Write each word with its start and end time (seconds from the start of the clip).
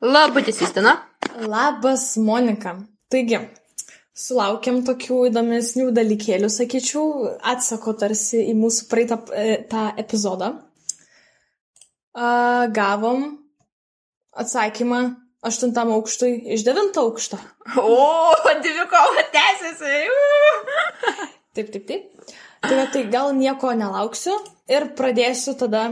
Labas, 0.00 0.60
Justina. 0.60 0.92
Labas, 1.42 2.12
Monika. 2.22 2.76
Taigi, 3.10 3.40
sulaukėm 4.14 4.84
tokių 4.86 5.24
įdomesnių 5.26 5.88
dalykėlių, 5.96 6.50
sakyčiau, 6.54 7.06
atsako 7.42 7.96
tarsi 7.98 8.44
į 8.52 8.54
mūsų 8.60 8.86
praeitą 8.92 9.18
e, 9.34 9.56
tą 9.66 9.88
epizodą. 9.98 10.52
A, 12.14 12.28
gavom 12.70 13.24
atsakymą 14.38 15.00
aštuntam 15.42 15.90
aukštui 15.96 16.30
iš 16.54 16.62
devinto 16.66 17.02
aukšto. 17.08 17.40
O, 17.82 18.36
dvikova 18.62 19.24
tęsiasi. 19.34 20.04
Taip, 21.58 21.72
taip, 21.74 21.88
taip. 21.90 22.30
Tai, 22.62 22.86
tai 22.94 23.02
gal 23.10 23.34
nieko 23.34 23.74
nelauksiu 23.74 24.38
ir 24.70 24.92
pradėsiu 24.94 25.58
tada 25.58 25.88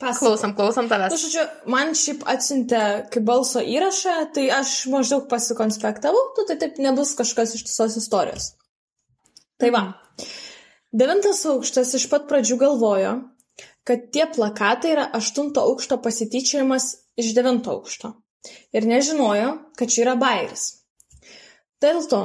pasakoti. 0.00 0.24
Klausom, 0.24 0.54
klausom 0.58 0.88
Na, 0.88 0.92
tavęs. 0.92 1.20
žodžiu, 1.22 1.44
man 1.72 1.94
šiaip 1.96 2.24
atsiuntė 2.28 2.82
kaip 3.12 3.24
balso 3.28 3.62
įrašą, 3.62 4.16
tai 4.36 4.48
aš 4.54 4.74
maždaug 4.92 5.28
pasikonspektavau, 5.30 6.32
tu 6.36 6.46
tai 6.48 6.58
taip 6.60 6.80
nebus 6.82 7.14
kažkas 7.18 7.56
iš 7.56 7.66
visos 7.68 7.96
istorijos. 8.02 8.50
Tai 9.60 9.72
va. 9.72 9.82
Devintas 10.96 11.42
aukštas 11.48 11.94
iš 11.98 12.06
pat 12.12 12.28
pradžių 12.30 12.60
galvojo, 12.60 13.14
kad 13.86 14.08
tie 14.12 14.26
plakatai 14.32 14.94
yra 14.94 15.08
aštunto 15.16 15.64
aukšto 15.70 15.98
pasityčiajimas 16.04 16.90
iš 17.20 17.34
devinto 17.36 17.76
aukšto. 17.76 18.12
Ir 18.76 18.86
nežinojo, 18.86 19.52
kad 19.78 19.90
čia 19.90 20.04
yra 20.04 20.14
bairis. 20.20 20.68
Dėl 21.82 22.04
to 22.10 22.20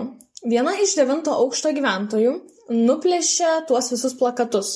viena 0.47 0.75
iš 0.83 0.95
devinto 0.99 1.33
aukšto 1.43 1.73
gyventojų 1.75 2.33
nuplėšė 2.71 3.51
tuos 3.69 3.91
visus 3.93 4.15
plakatus. 4.19 4.73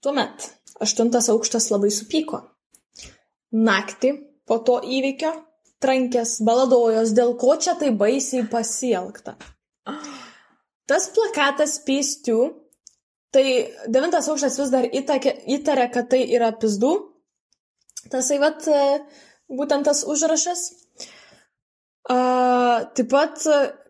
Tuomet 0.00 0.46
aštuntas 0.80 1.28
aukštas 1.32 1.70
labai 1.72 1.90
supyko. 1.94 2.42
Naktį 3.50 4.14
po 4.48 4.58
to 4.66 4.78
įvykio 4.82 5.32
trankės 5.80 6.38
baladojos, 6.44 7.14
dėl 7.16 7.34
ko 7.40 7.56
čia 7.56 7.76
tai 7.80 7.90
baisiai 7.96 8.44
pasielgta. 8.50 9.36
Tas 10.90 11.06
plakatas 11.14 11.78
pystų, 11.86 12.38
tai 13.34 13.44
devintas 13.88 14.28
aukštas 14.28 14.58
vis 14.60 14.72
dar 14.74 14.88
įtarė, 14.90 15.86
kad 15.94 16.10
tai 16.12 16.24
yra 16.26 16.50
pizdų. 16.52 16.92
Tasai 18.10 18.40
vat, 18.42 18.66
būtent 19.48 19.86
tas 19.86 20.02
užrašas. 20.08 20.66
A, 22.10 22.18
taip 22.96 23.10
pat 23.12 23.44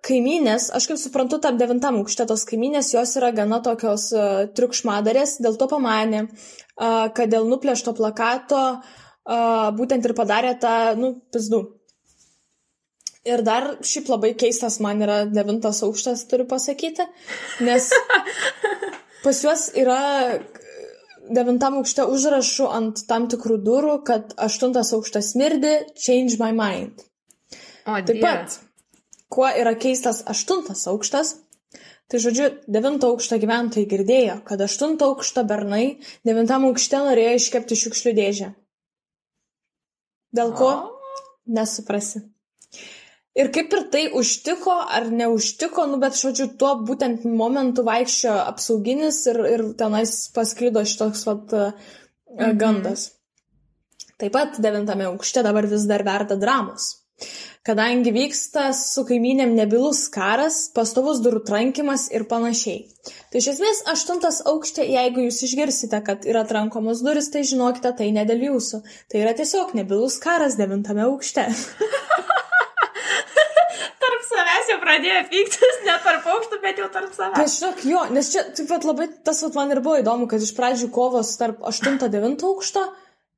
kaimynės, 0.06 0.70
aš 0.76 0.86
kaip 0.90 1.00
suprantu, 1.00 1.40
tam 1.42 1.58
devintam 1.60 2.00
aukšte 2.00 2.26
tos 2.28 2.46
kaimynės, 2.48 2.92
jos 2.94 3.16
yra 3.20 3.32
gana 3.36 3.60
tokios 3.64 4.08
uh, 4.16 4.46
triukšmadarės, 4.56 5.38
dėl 5.44 5.58
to 5.60 5.68
pamanė, 5.70 6.24
uh, 6.26 7.10
kad 7.16 7.32
dėl 7.32 7.48
nuplėšto 7.50 7.94
plakato 7.98 8.62
uh, 8.78 9.68
būtent 9.76 10.06
ir 10.06 10.16
padarė 10.16 10.54
tą, 10.62 10.76
nu, 11.00 11.14
pizdu. 11.32 11.64
Ir 13.28 13.42
dar 13.44 13.74
šiaip 13.84 14.08
labai 14.08 14.32
keistas 14.40 14.78
man 14.80 15.02
yra 15.04 15.22
devintas 15.28 15.82
aukštas, 15.84 16.24
turiu 16.30 16.46
pasakyti, 16.48 17.04
nes 17.66 17.90
pas 19.24 19.42
juos 19.44 19.66
yra 19.76 20.00
devintam 21.30 21.76
aukšte 21.80 22.06
užrašų 22.08 22.70
ant 22.72 23.04
tam 23.10 23.28
tikrų 23.30 23.60
durų, 23.66 23.98
kad 24.08 24.32
aštuntas 24.40 24.94
aukštas 24.96 25.34
smirdi, 25.34 25.76
change 26.00 26.40
my 26.40 26.50
mind. 26.56 27.04
O, 27.84 28.00
Taip 28.00 28.16
Dieve. 28.16 28.69
Kuo 29.30 29.48
yra 29.48 29.76
keistas 29.78 30.24
aštuntas 30.30 30.86
aukštas, 30.90 31.36
tai 32.10 32.18
žodžiu, 32.22 32.48
devinto 32.66 33.12
aukšto 33.12 33.38
gyventojai 33.42 33.86
girdėjo, 33.90 34.40
kad 34.48 34.62
aštunto 34.64 35.12
aukšto 35.12 35.44
bernai 35.46 36.00
devintam 36.26 36.66
aukšte 36.68 36.98
norėjo 36.98 37.36
iškepti 37.38 37.78
šiukšlių 37.84 38.16
dėžę. 38.18 38.50
Dėl 40.34 40.52
ko? 40.58 40.72
Nesuprasi. 41.50 42.24
Ir 43.38 43.52
kaip 43.54 43.72
ir 43.76 43.84
tai 43.92 44.02
užtiko 44.18 44.74
ar 44.90 45.06
neužtiko, 45.14 45.86
nu 45.86 46.00
bet 46.02 46.18
žodžiu, 46.18 46.48
tuo 46.58 46.74
būtent 46.86 47.22
momentu 47.24 47.84
vaikščio 47.86 48.32
apsauginis 48.42 49.22
ir, 49.30 49.38
ir 49.54 49.64
tenais 49.78 50.14
pasklydo 50.34 50.82
šitoks 50.82 51.22
vat, 51.28 51.54
mhm. 51.54 52.58
gandas. 52.58 53.12
Taip 54.20 54.34
pat 54.34 54.58
devintame 54.60 55.06
aukšte 55.08 55.46
dabar 55.46 55.70
vis 55.70 55.86
dar 55.88 56.02
verda 56.04 56.36
dramos. 56.36 56.99
Kadangi 57.60 58.08
vyksta 58.14 58.70
su 58.72 59.02
kaiminėm 59.04 59.50
nebilus 59.52 60.06
karas, 60.12 60.62
pastovus 60.72 61.18
durų 61.20 61.42
trankimas 61.44 62.06
ir 62.08 62.22
panašiai. 62.30 62.86
Tai 63.28 63.40
iš 63.42 63.48
esmės 63.52 63.82
aštuntas 63.92 64.38
aukšte, 64.48 64.86
jeigu 64.88 65.26
jūs 65.26 65.42
išgirsite, 65.44 65.98
kad 66.06 66.24
yra 66.24 66.46
trankomos 66.48 67.02
duris, 67.04 67.28
tai 67.34 67.42
žinokite, 67.44 67.92
tai 67.98 68.06
ne 68.16 68.24
dėl 68.28 68.46
jūsų. 68.46 68.80
Tai 69.12 69.20
yra 69.20 69.34
tiesiog 69.36 69.74
nebilus 69.76 70.16
karas 70.22 70.56
devintame 70.56 71.04
aukšte. 71.04 71.44
Tarp 74.00 74.22
savęs 74.30 74.72
jau 74.72 74.78
pradėjo 74.80 75.20
pyktis, 75.28 75.76
ne 75.84 75.98
tarp 76.06 76.30
aukštų, 76.32 76.60
bet 76.64 76.80
jau 76.80 76.88
tarp 76.94 77.12
savęs. 77.12 77.36
Tai 77.36 77.46
žinok, 77.58 77.82
jo, 77.92 78.06
nes 78.16 78.30
čia 78.32 78.46
taip 78.56 78.72
pat 78.72 78.88
labai 78.88 79.10
tas 79.28 79.42
vat, 79.44 79.58
man 79.60 79.76
ir 79.76 79.82
buvo 79.84 80.00
įdomu, 80.00 80.30
kad 80.32 80.40
iš 80.40 80.54
pradžių 80.56 80.88
kovos 80.96 81.36
tarp 81.40 81.60
8-9 81.60 82.40
aukšto 82.48 82.86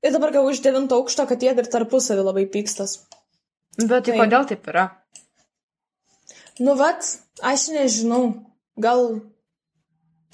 ir 0.07 0.15
dabar 0.15 0.31
gavau 0.39 0.55
iš 0.55 0.63
9 0.63 0.87
aukšto, 0.95 1.27
kad 1.27 1.43
jie 1.43 1.59
ir 1.59 1.73
tarpusavį 1.75 2.31
labai 2.31 2.47
pykstas. 2.55 3.01
Bet 3.79 4.05
tai 4.05 4.13
Taip. 4.13 4.19
kodėl 4.21 4.49
taip 4.51 4.67
yra? 4.69 4.89
Nu, 6.61 6.75
vat, 6.77 7.07
aš 7.41 7.71
nežinau, 7.73 8.25
gal. 8.77 9.23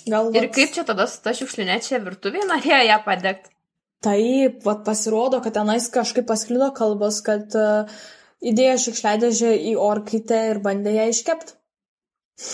Gal. 0.09 0.32
Ir 0.34 0.49
vat- 0.49 0.56
kaip 0.56 0.75
čia 0.75 0.84
tada 0.88 1.06
su 1.06 1.21
ta 1.22 1.34
šiukšlinė 1.37 1.78
čia 1.84 2.03
virtuvėje 2.03 2.49
norėjo 2.49 2.81
ją 2.88 2.99
padegti? 3.06 3.54
Taip, 4.03 4.62
vat 4.66 4.84
pasirodo, 4.87 5.41
kad 5.43 5.54
tenais 5.54 5.88
kažkaip 5.91 6.26
pasklido 6.26 6.71
kalbos, 6.75 7.19
kad 7.26 7.54
uh, 7.59 7.91
įdėjo 8.43 8.76
šiukšliadėžę 8.84 9.55
į 9.70 9.72
orkaitę 9.82 10.38
ir 10.53 10.60
bandė 10.62 10.94
ją 10.99 11.09
iškepti. 11.15 11.56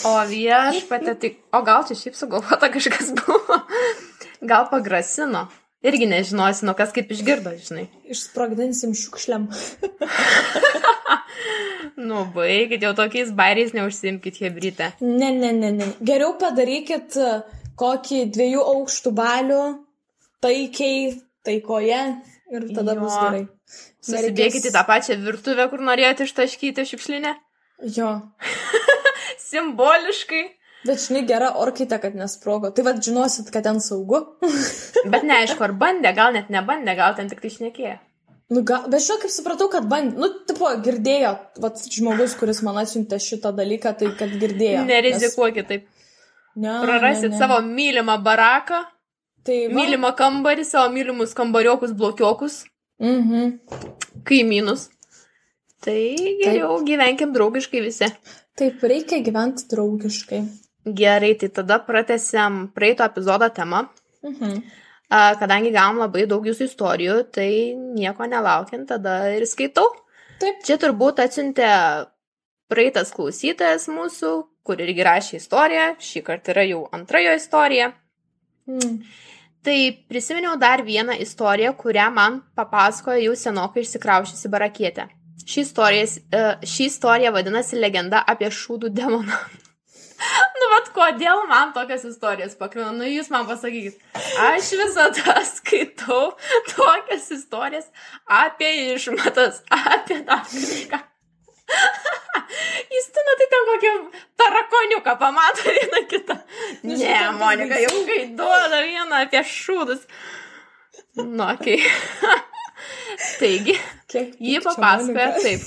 O 0.09 0.15
viešpatė, 0.31 1.13
tai... 1.21 1.31
O 1.53 1.61
gal 1.65 1.85
čia 1.85 1.97
šiaip 2.01 2.17
sugalvota 2.17 2.71
kažkas 2.73 3.13
buvo? 3.19 3.61
Gal 4.41 4.71
pagrasino? 4.71 5.45
Irgi 5.85 6.07
nežinosi, 6.09 6.65
nu 6.65 6.73
kas 6.73 6.95
kaip 6.97 7.11
išgirdo, 7.13 7.53
žinai. 7.61 7.91
Išsprogdinsim 8.09 8.95
šiukšliam. 8.97 9.51
Baigit, 12.35 12.83
jau 12.83 12.93
tokiais 12.99 13.31
bairiais 13.37 13.75
neužsimkit, 13.77 14.41
hebryte. 14.43 14.93
Ne, 15.01 15.31
ne, 15.31 15.53
ne, 15.55 15.71
ne. 15.79 15.91
Geriau 16.03 16.35
padarykit 16.41 17.19
uh, 17.23 17.45
kokį 17.81 18.25
dviejų 18.35 18.65
aukštų 18.75 19.13
balių 19.19 19.63
taikiai, 20.45 21.15
taikoje 21.47 22.01
ir 22.55 22.67
tada 22.75 22.97
Jo. 22.97 23.01
bus 23.05 23.15
gerai. 23.19 23.45
Susidėkit 24.05 24.69
į 24.69 24.75
tą 24.75 24.83
pačią 24.87 25.17
virtuvę, 25.25 25.69
kur 25.73 25.81
norėjote 25.85 26.27
ištaškyti 26.29 26.85
šiukšlinę. 26.91 27.33
Jo. 27.97 28.11
Simboliškai. 29.49 30.45
Bet 30.85 31.01
žinai, 31.01 31.23
gera 31.25 31.55
orkaitė, 31.65 31.97
kad 32.03 32.17
nesprogo. 32.19 32.69
Tai 32.77 32.85
vad 32.85 32.99
žinosit, 33.05 33.49
kad 33.53 33.65
ten 33.65 33.81
saugu. 33.81 34.21
Bet 35.09 35.25
neaišku, 35.25 35.65
ar 35.65 35.73
bandė, 35.81 36.13
gal 36.17 36.35
net 36.37 36.51
nebandė, 36.53 36.93
gal 36.99 37.17
ten 37.17 37.31
tik 37.31 37.41
tai 37.41 37.53
šnekėjo. 37.55 37.97
Nu, 38.51 38.63
gal, 38.67 38.89
bet 38.93 39.01
žinau, 39.05 39.19
kaip 39.23 39.33
supratau, 39.33 39.69
kad 39.73 39.87
bandė. 39.91 40.17
Nu, 40.21 40.29
tipo, 40.49 40.69
girdėjo, 40.85 41.33
vat 41.65 41.81
žmogus, 41.91 42.35
kuris 42.39 42.61
man 42.67 42.77
atsiuntė 42.83 43.19
šitą 43.23 43.55
dalyką, 43.57 43.95
tai 43.99 44.11
kad 44.19 44.33
girdėjo. 44.41 44.85
Nerizikuokit 44.89 45.69
taip. 45.71 45.87
Nes... 45.87 46.65
Ne, 46.65 46.75
Prarasit 46.87 47.31
ne, 47.31 47.35
ne. 47.35 47.39
savo 47.41 47.57
mylimą 47.67 48.19
baraką, 48.23 48.85
tai 49.45 49.57
va. 49.67 49.75
mylimą 49.81 50.13
kambarį, 50.19 50.65
savo 50.69 50.93
mylimus 50.95 51.35
kambariokus, 51.35 51.93
blokiokus, 51.99 52.65
Mhm. 53.03 53.59
kaimynus. 54.25 54.89
Tai 55.85 55.99
geriau 56.45 56.79
gyvenkim 56.87 57.33
draugiškai 57.35 57.81
visi. 57.83 58.07
Taip, 58.57 58.79
reikia 58.87 59.19
gyventi 59.27 59.67
draugiškai. 59.69 60.39
Gerai, 60.87 61.35
tai 61.41 61.49
tada 61.49 61.81
pratesiam 61.83 62.69
praeito 62.73 63.03
epizodo 63.05 63.49
temą. 63.51 63.89
Mhm. 64.23 64.63
Kadangi 65.15 65.71
gavom 65.75 66.01
labai 66.03 66.25
daug 66.27 66.47
jūsų 66.49 66.67
istorijų, 66.67 67.19
tai 67.35 67.51
nieko 67.77 68.27
nelaukiant, 68.27 68.89
tada 68.89 69.21
ir 69.35 69.45
skaitau. 69.47 69.87
Taip. 70.41 70.65
Čia 70.67 70.79
turbūt 70.83 71.21
atsiuntė 71.23 71.69
praeitas 72.73 73.13
klausytojas 73.15 73.87
mūsų, 73.93 74.33
kur 74.67 74.81
irgi 74.83 75.07
rašė 75.07 75.39
istoriją. 75.39 75.87
Šį 76.03 76.25
kartą 76.27 76.55
yra 76.57 76.65
jau 76.67 76.81
antrojo 76.97 77.37
istorija. 77.39 77.93
Mm. 78.67 78.99
Tai 79.65 79.77
prisiminiau 80.11 80.57
dar 80.61 80.83
vieną 80.85 81.15
istoriją, 81.25 81.73
kurią 81.79 82.11
man 82.13 82.41
papasakojo 82.57 83.23
jau 83.23 83.37
senokai 83.39 83.85
išsikraušusi 83.85 84.51
barakietė. 84.53 85.07
Ši 85.45 85.61
istorija, 85.61 86.09
e, 86.09 86.43
ši 86.67 86.89
istorija 86.91 87.33
vadinasi 87.33 87.79
legenda 87.81 88.25
apie 88.27 88.51
šūdų 88.53 88.91
demoną. 88.97 89.39
nu, 90.59 90.69
bet 90.75 90.91
kodėl 90.97 91.45
man 91.51 91.73
tokias 91.77 92.05
istorijas 92.09 92.55
pakliūna? 92.61 92.93
Nu, 92.99 93.09
jūs 93.09 93.31
man 93.35 93.49
pasakykit. 93.49 93.99
Aš 94.49 94.71
visada 94.81 95.39
skaitau 95.49 96.35
tokias 96.75 97.31
istorijas 97.35 97.91
apie 98.43 98.71
išmatas, 98.95 99.63
apie 99.75 100.23
dar 100.27 100.45
kažką. 100.49 101.03
Justina, 102.95 103.35
tai 103.41 103.47
ten 103.51 103.69
kokį 103.69 103.93
tarakoniuką 104.41 105.15
pamato 105.21 105.75
vieną 105.77 106.03
kitą. 106.11 106.37
Ne, 106.85 106.99
šitas 107.01 107.39
Monika, 107.41 107.79
jau 107.83 108.03
kai 108.09 108.19
duoda 108.39 108.83
vieną 108.85 109.23
apie 109.25 109.43
šūdus. 109.49 110.05
Nu, 111.19 111.47
okei. 111.47 111.81
Okay. 111.81 112.43
Taigi, 113.41 113.77
Kiek 114.11 114.35
ji 114.39 114.59
pykčio 114.59 114.75
papasakoja 114.75 115.31
taip. 115.43 115.63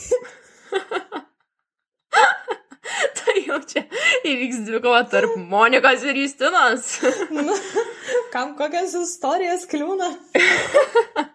Jau 3.47 3.59
čia 3.71 3.83
įvyks 4.27 4.63
dvikova 4.67 5.03
tarp 5.11 5.35
Monikos 5.39 6.05
ir 6.07 6.19
Justinos. 6.21 6.97
Nu, 7.33 7.55
kam 8.33 8.55
kokias 8.59 8.95
istorijas 8.99 9.67
kliūna? 9.71 10.11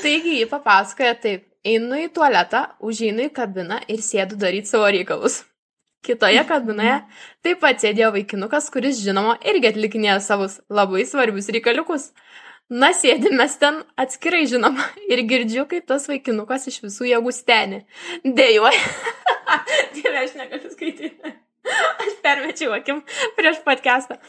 Taigi, 0.00 0.40
ji 0.40 0.50
papasakoja 0.50 1.14
taip. 1.20 1.46
Einu 1.60 1.98
į 2.00 2.06
tualetą, 2.16 2.62
užeinu 2.80 3.26
į 3.26 3.32
kabiną 3.36 3.82
ir 3.92 4.00
sėdu 4.00 4.38
daryti 4.40 4.70
savo 4.70 4.86
reikalus. 4.88 5.42
Kitoje 6.00 6.40
kabinoje 6.48 6.94
taip 7.44 7.58
pat 7.60 7.82
sėdėjo 7.82 8.14
vaikinukas, 8.14 8.70
kuris, 8.72 9.02
žinoma, 9.04 9.34
irgi 9.44 9.68
atlikinėjo 9.68 10.16
savus 10.24 10.56
labai 10.72 11.04
svarbius 11.04 11.50
reikaliukus. 11.52 12.06
Na, 12.70 12.92
sėdimės 12.94 13.56
ten 13.58 13.80
atskirai, 13.98 14.44
žinoma, 14.46 14.84
ir 15.10 15.24
girdžiu, 15.26 15.64
kaip 15.70 15.88
tas 15.90 16.04
vaikinukas 16.06 16.68
iš 16.70 16.76
visų 16.84 17.08
jėgų 17.08 17.32
steni. 17.34 17.80
Dejuoja. 18.22 18.84
Dieve, 19.96 20.20
aš 20.20 20.36
negaliu 20.38 20.70
skaityti. 20.70 21.32
Aš 21.66 22.12
permečiau 22.22 22.70
akim 22.76 23.02
prieš 23.34 23.58
podcastą. 23.64 24.20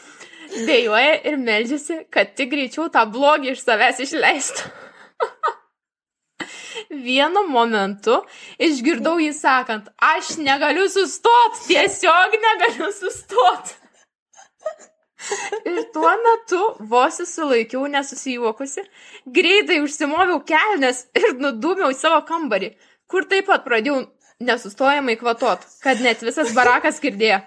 Dejuoja 0.66 1.14
ir 1.22 1.38
melžiasi, 1.38 2.00
kad 2.10 2.34
tik 2.36 2.50
greičiau 2.50 2.88
tą 2.92 3.04
blogį 3.14 3.54
iš 3.54 3.62
savęs 3.62 4.02
išleistų. 4.08 4.72
Vienu 7.06 7.44
momentu 7.46 8.18
išgirdau 8.58 9.20
jį 9.22 9.30
sakant, 9.38 9.86
aš 10.02 10.34
negaliu 10.42 10.88
sustot, 10.90 11.62
tiesiog 11.70 12.34
negaliu 12.42 12.90
sustot. 12.98 13.76
Ir 15.68 15.84
tuo 15.94 16.10
metu 16.24 16.60
vos 16.90 17.20
susilaikiau 17.20 17.86
nesusijuokusi, 17.92 18.84
greitai 19.38 19.80
užsimoviau 19.84 20.40
kelnes 20.46 21.06
ir 21.18 21.36
nudūmiau 21.40 21.92
į 21.92 21.98
savo 21.98 22.22
kambarį, 22.28 22.72
kur 23.10 23.28
taip 23.30 23.48
pat 23.50 23.64
pradėjau 23.66 24.02
nesustojamai 24.42 25.16
kvatot, 25.20 25.62
kad 25.84 26.02
net 26.02 26.22
visas 26.26 26.52
barakas 26.56 27.00
girdėjo. 27.02 27.42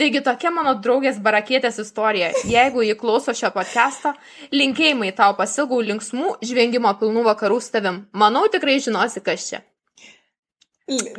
Taigi 0.00 0.22
tokia 0.24 0.50
mano 0.50 0.72
draugės 0.80 1.18
barakietės 1.20 1.76
istorija. 1.82 2.30
Jeigu 2.48 2.80
jį 2.86 2.94
klauso 3.00 3.34
šio 3.36 3.50
podcast'o, 3.52 4.14
linkėjimai 4.54 5.10
tau 5.18 5.36
pasilgau 5.36 5.82
linksmų, 5.84 6.38
žvengimo 6.48 6.94
pilnų 7.00 7.26
vakarų 7.28 7.60
su 7.60 7.74
tavim. 7.74 8.00
Manau, 8.16 8.46
tikrai 8.52 8.78
žinosi, 8.80 9.20
kas 9.20 9.50
čia. 9.50 9.60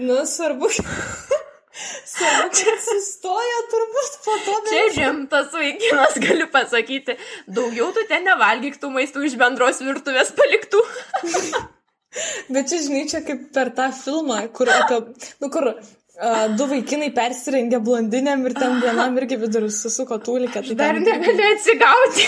Nu, 0.01 0.23
svarbu. 0.25 0.73
Kad 1.73 2.81
sustoja 2.85 3.59
turbūt 3.71 4.17
po 4.25 4.35
to. 4.45 4.57
Čia 4.69 4.83
rimtas 4.97 5.49
vaikinas, 5.55 6.17
galiu 6.21 6.47
pasakyti. 6.53 7.15
Daugiau 7.49 7.89
tu 7.95 8.03
ten 8.09 8.25
nevalgyk 8.29 8.77
tų 8.81 8.91
maistų 8.93 9.25
iš 9.29 9.37
bendros 9.41 9.81
virtuvės 9.85 10.33
paliktų. 10.37 10.83
Bet 12.53 12.69
čia, 12.69 12.77
žinai, 12.85 13.07
čia 13.09 13.23
kaip 13.25 13.47
per 13.55 13.71
tą 13.73 13.87
filmą, 13.97 14.43
kur, 14.53 14.69
apie, 14.69 14.99
nu, 15.41 15.49
kur 15.49 15.71
uh, 15.73 16.43
du 16.53 16.67
vaikinai 16.69 17.09
persirengė 17.15 17.79
blondinėm 17.81 18.43
ir 18.45 18.53
ten 18.59 18.77
vienam 18.83 19.17
irgi 19.17 19.39
vidurį 19.41 19.71
susuko 19.73 20.19
tūlikę. 20.21 20.61
Tai 20.67 20.77
Dar 20.77 20.99
ten- 20.99 21.07
negaliu 21.09 21.47
atsigauti. 21.55 22.27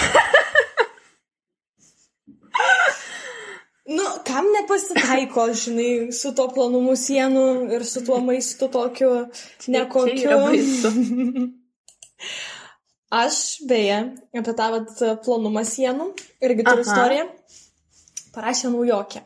Nu, 3.85 4.03
kam 4.25 4.45
nepasitaiko, 4.49 5.43
žinai, 5.53 5.89
su 6.13 6.31
to 6.33 6.47
planumu 6.49 6.95
sienų 6.97 7.43
ir 7.75 7.83
su 7.85 8.01
tuo 8.05 8.17
maistu 8.17 8.65
tokiu 8.73 9.11
nekokiu. 9.69 10.39
Aš, 13.21 13.35
beje, 13.69 13.99
apie 14.33 14.55
tą 14.57 14.69
vat, 14.73 15.03
planumą 15.21 15.61
sienų 15.69 16.07
irgi 16.41 16.65
turiu 16.65 16.81
Aha. 16.81 16.87
istoriją. 16.87 17.27
Parašė 18.33 18.71
naujokė. 18.73 19.21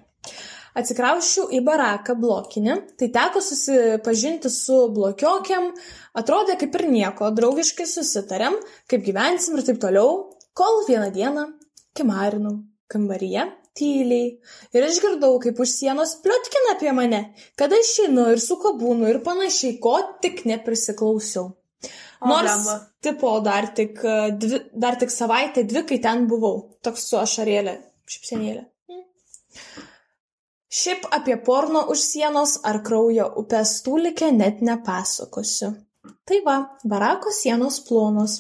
Atsikraušiu 0.80 1.48
į 1.56 1.62
baraką 1.64 2.18
blokinį, 2.20 2.76
tai 3.00 3.10
teko 3.16 3.40
susipažinti 3.42 4.52
su 4.52 4.82
blokiokiam, 4.96 5.72
atrodė 6.20 6.60
kaip 6.60 6.76
ir 6.82 6.86
nieko, 6.92 7.32
draugiškai 7.40 7.88
susitarėm, 7.88 8.60
kaip 8.92 9.08
gyvensim 9.08 9.56
ir 9.56 9.66
taip 9.72 9.80
toliau, 9.88 10.20
kol 10.52 10.84
vieną 10.92 11.10
dieną 11.16 11.48
kimarinau 11.96 12.60
kambaryje 12.92 13.48
tyliai 13.78 14.32
ir 14.76 14.88
išgirdau, 14.88 15.38
kaip 15.44 15.60
už 15.62 15.72
sienos 15.72 16.16
pliotkina 16.24 16.76
apie 16.76 16.94
mane, 16.96 17.22
kada 17.60 17.80
išeinu 17.80 18.30
ir 18.34 18.42
su 18.44 18.60
kabūnu 18.62 19.10
ir 19.12 19.22
panašiai, 19.26 19.78
ko 19.84 19.98
tik 20.24 20.46
neprisiklausiau. 20.50 21.52
Nors, 22.20 22.52
blemba. 22.52 22.80
tipo, 23.02 23.40
dar 23.40 23.70
tik, 23.76 24.02
e, 24.04 24.32
dvi, 24.36 24.60
dar 24.76 24.98
tik 25.00 25.12
savaitę, 25.14 25.64
dvi, 25.64 25.86
kai 25.88 26.00
ten 26.04 26.26
buvau. 26.28 26.58
Toks 26.84 27.06
su 27.08 27.20
ašarėlė, 27.20 27.78
šipsenėlė. 28.12 28.66
Šiaip 30.70 31.08
apie 31.16 31.38
porno 31.46 31.86
už 31.90 32.02
sienos 32.04 32.60
ar 32.68 32.82
kraujo 32.86 33.26
upės 33.42 33.80
tūlikę 33.86 34.30
net 34.36 34.60
nepasakosiu. 34.62 35.72
Tai 36.28 36.42
va, 36.46 36.58
barako 36.86 37.32
sienos 37.34 37.80
plonos. 37.88 38.36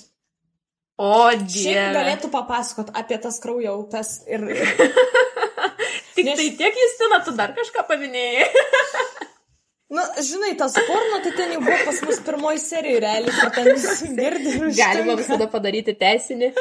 O, 0.99 1.29
Šiaip 1.31 1.45
dieve. 1.53 1.83
galėtų 1.95 2.27
papasakot 2.33 2.89
apie 2.99 3.17
tas 3.23 3.37
kraujo 3.43 3.77
upės 3.85 4.17
ir... 4.27 4.43
Tik 6.17 6.25
Neš- 6.27 6.39
tai 6.41 6.47
tiek, 6.59 6.75
Justina, 6.83 7.21
tu 7.23 7.31
dar 7.37 7.53
kažką 7.55 7.85
paminėjai. 7.87 8.47
Na, 9.95 10.03
žinai, 10.21 10.51
tas 10.59 10.75
porno, 10.85 11.17
tai 11.23 11.31
ten 11.37 11.53
jau 11.55 11.61
buvo 11.63 11.77
pas 11.87 12.01
mus 12.05 12.19
pirmoji 12.21 12.59
serija, 12.61 12.99
realiai, 13.01 13.31
kur 13.39 13.49
ten 13.55 13.69
visi 13.71 14.09
girdi. 14.19 14.51
ir 14.59 14.67
Galima 14.77 15.15
visada 15.17 15.47
padaryti 15.49 15.95
teisinį. 15.97 16.51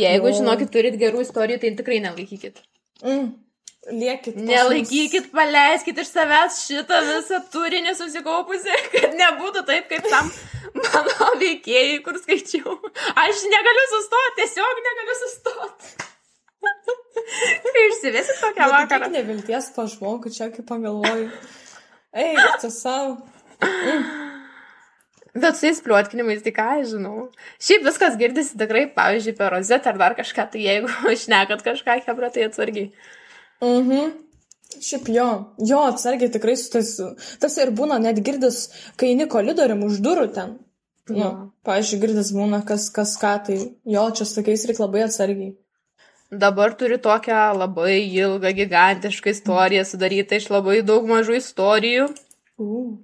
Jeigu, 0.00 0.32
Jo. 0.32 0.38
žinokit, 0.40 0.72
turit 0.74 0.96
gerų 0.98 1.22
istorijų, 1.26 1.60
tai 1.62 1.70
tikrai 1.78 2.00
nelaikykit. 2.08 2.58
Mm. 3.04 3.28
Liekit. 3.90 4.34
pas 4.34 4.42
mus. 4.42 4.46
Nelaikykit, 4.46 5.24
paleiskit 5.34 5.98
iš 5.98 6.12
savęs 6.14 6.60
šitą 6.68 7.00
visą 7.08 7.40
turinį 7.50 7.94
susikaupusi, 7.98 8.76
kad 8.94 9.16
nebūtų 9.18 9.64
taip, 9.66 9.88
kaip 9.90 10.06
tam 10.06 10.30
mano 10.78 11.32
veikėjai, 11.40 11.98
kur 12.04 12.14
skaičiau. 12.22 12.76
Aš 13.24 13.42
negaliu 13.50 13.86
sustoti, 13.96 14.36
tiesiog 14.38 14.82
negaliu 14.86 15.16
sustoti. 15.24 15.92
Kai 16.62 17.82
išsivesit 17.88 18.38
tokią 18.38 18.54
Bet 18.54 18.62
tai 18.62 18.70
vakarą. 18.76 19.08
kiek 19.08 19.16
nevilties 19.16 19.70
to 19.74 19.86
žmogų 19.90 20.30
čia, 20.34 20.46
kaip 20.54 20.68
pagalvoju. 20.68 21.26
Ei, 22.14 22.36
tu 22.62 22.70
savo. 22.70 23.16
Bet 25.32 25.56
su 25.56 25.66
jais 25.66 25.80
pliuotkinimais, 25.82 26.42
tai 26.44 26.52
ką 26.54 26.68
aš 26.76 26.92
žinau. 26.92 27.26
Šiaip 27.62 27.86
viskas 27.88 28.18
girdisi 28.20 28.58
tikrai, 28.60 28.84
pavyzdžiui, 28.94 29.34
per 29.38 29.54
rozetę 29.56 29.90
ar 29.90 29.98
dar 29.98 30.14
kažką, 30.18 30.46
tai 30.52 30.62
jeigu 30.66 30.92
šnekat 31.24 31.64
kažką, 31.66 31.98
hebra, 32.06 32.30
tai 32.30 32.46
atsargiai. 32.50 32.92
Mhm. 33.62 34.18
Šiaip 34.82 35.08
jo, 35.12 35.28
jo, 35.60 35.80
atsargiai 35.92 36.32
tikrai 36.32 36.56
su 36.56 36.70
tais, 36.72 36.92
tas 37.38 37.56
ir 37.60 37.70
būna 37.76 38.00
net 38.02 38.18
girdis, 38.24 38.64
kai 38.96 39.12
eini 39.12 39.28
koridorium 39.30 39.84
už 39.86 40.00
durų 40.02 40.28
ten. 40.34 40.56
Nu, 41.10 41.18
Jo. 41.18 41.30
pavyzdžiui, 41.66 41.98
girdis 42.00 42.30
būna 42.32 42.62
kas, 42.66 42.88
kas 42.94 43.16
ką, 43.20 43.32
tai 43.46 43.58
jo, 43.84 44.04
čia 44.16 44.24
su 44.24 44.38
tokiais 44.38 44.64
reikia 44.66 44.84
labai 44.86 45.02
atsargiai. 45.04 45.52
Dabar 46.32 46.72
turiu 46.78 46.96
tokią 47.02 47.40
labai 47.58 47.98
ilgą, 48.08 48.52
gigantišką 48.56 49.34
istoriją 49.34 49.84
sudarytą 49.84 50.38
iš 50.40 50.48
labai 50.54 50.78
daug 50.82 51.04
mažų 51.10 51.36
istorijų. 51.42 52.06
Uh. 52.56 52.94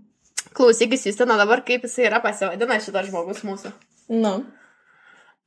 Klausykis, 0.56 1.04
Justina, 1.10 1.36
dabar 1.36 1.60
kaip 1.66 1.84
jisai 1.84 2.06
yra 2.08 2.22
pasivadina 2.24 2.78
šitas 2.80 3.10
žmogus 3.10 3.44
mūsų. 3.44 3.74
Nu. 4.08 4.32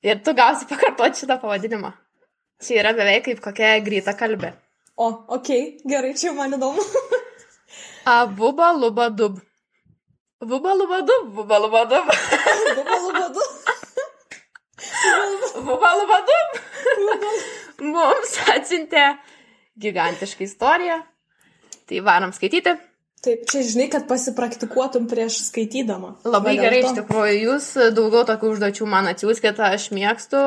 Ir 0.06 0.22
tu 0.22 0.36
gausi 0.38 0.68
pakartoti 0.70 1.24
šitą 1.24 1.40
pavadinimą. 1.42 1.96
Čia 2.62 2.78
yra 2.84 2.94
beveik 2.94 3.26
kaip 3.26 3.42
kokia 3.42 3.80
greita 3.82 4.14
kalbė. 4.18 4.54
O, 5.02 5.08
okei, 5.34 5.62
okay, 5.62 5.90
gerai, 5.90 6.14
čia 6.14 6.34
man 6.38 6.54
įdomu. 6.54 6.84
Abuba 8.18 8.70
luba 8.78 9.10
dub. 9.10 9.40
Buba 10.42 10.76
luba 10.78 11.02
dub, 11.06 11.32
buba 11.38 11.58
luba 11.64 11.86
dub. 11.90 12.06
Luba, 12.78 12.96
luba, 13.06 13.26
du. 13.34 13.42
Buba 15.66 15.90
luba 15.98 16.20
dub. 16.30 16.50
Mums 17.82 18.38
atsintė 18.54 19.04
gigantišką 19.82 20.46
istoriją. 20.46 21.02
Tai 21.90 22.06
varom 22.06 22.34
skaityti. 22.34 22.78
Taip, 23.22 23.44
čia 23.50 23.62
žinai, 23.66 23.90
kad 23.94 24.08
pasipraktikuotum 24.10 25.06
prieš 25.10 25.44
skaitydama. 25.50 26.16
Labai 26.26 26.56
gerai, 26.58 26.80
iš 26.86 26.96
tikrųjų, 27.02 27.36
jūs 27.46 27.68
daugiau 27.94 28.24
tokių 28.30 28.54
užduočių 28.56 28.88
man 28.90 29.10
atsiųskite, 29.12 29.62
aš 29.62 29.92
mėgstu, 29.94 30.42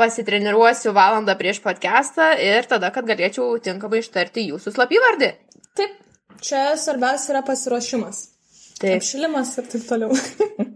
pasitreniruosiu 0.00 0.94
valandą 0.96 1.36
prieš 1.38 1.60
podcastą 1.64 2.32
ir 2.40 2.68
tada, 2.70 2.90
kad 2.94 3.08
galėčiau 3.08 3.58
tinkamai 3.62 4.00
ištarti 4.00 4.48
jūsų 4.48 4.72
slapyvardį. 4.74 5.30
Taip, 5.76 5.96
čia 6.44 6.70
svarbiausia 6.80 7.34
yra 7.34 7.44
pasiruošimas. 7.46 8.22
Taip, 8.80 9.02
Apšilimas 9.02 9.52
ir 9.60 9.68
taip 9.74 9.88
toliau. 9.88 10.16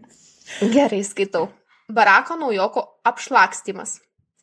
gerai 0.76 1.02
skaitau. 1.04 1.48
Barako 1.88 2.36
naujoko 2.40 2.84
apšlakstymas. 3.08 3.98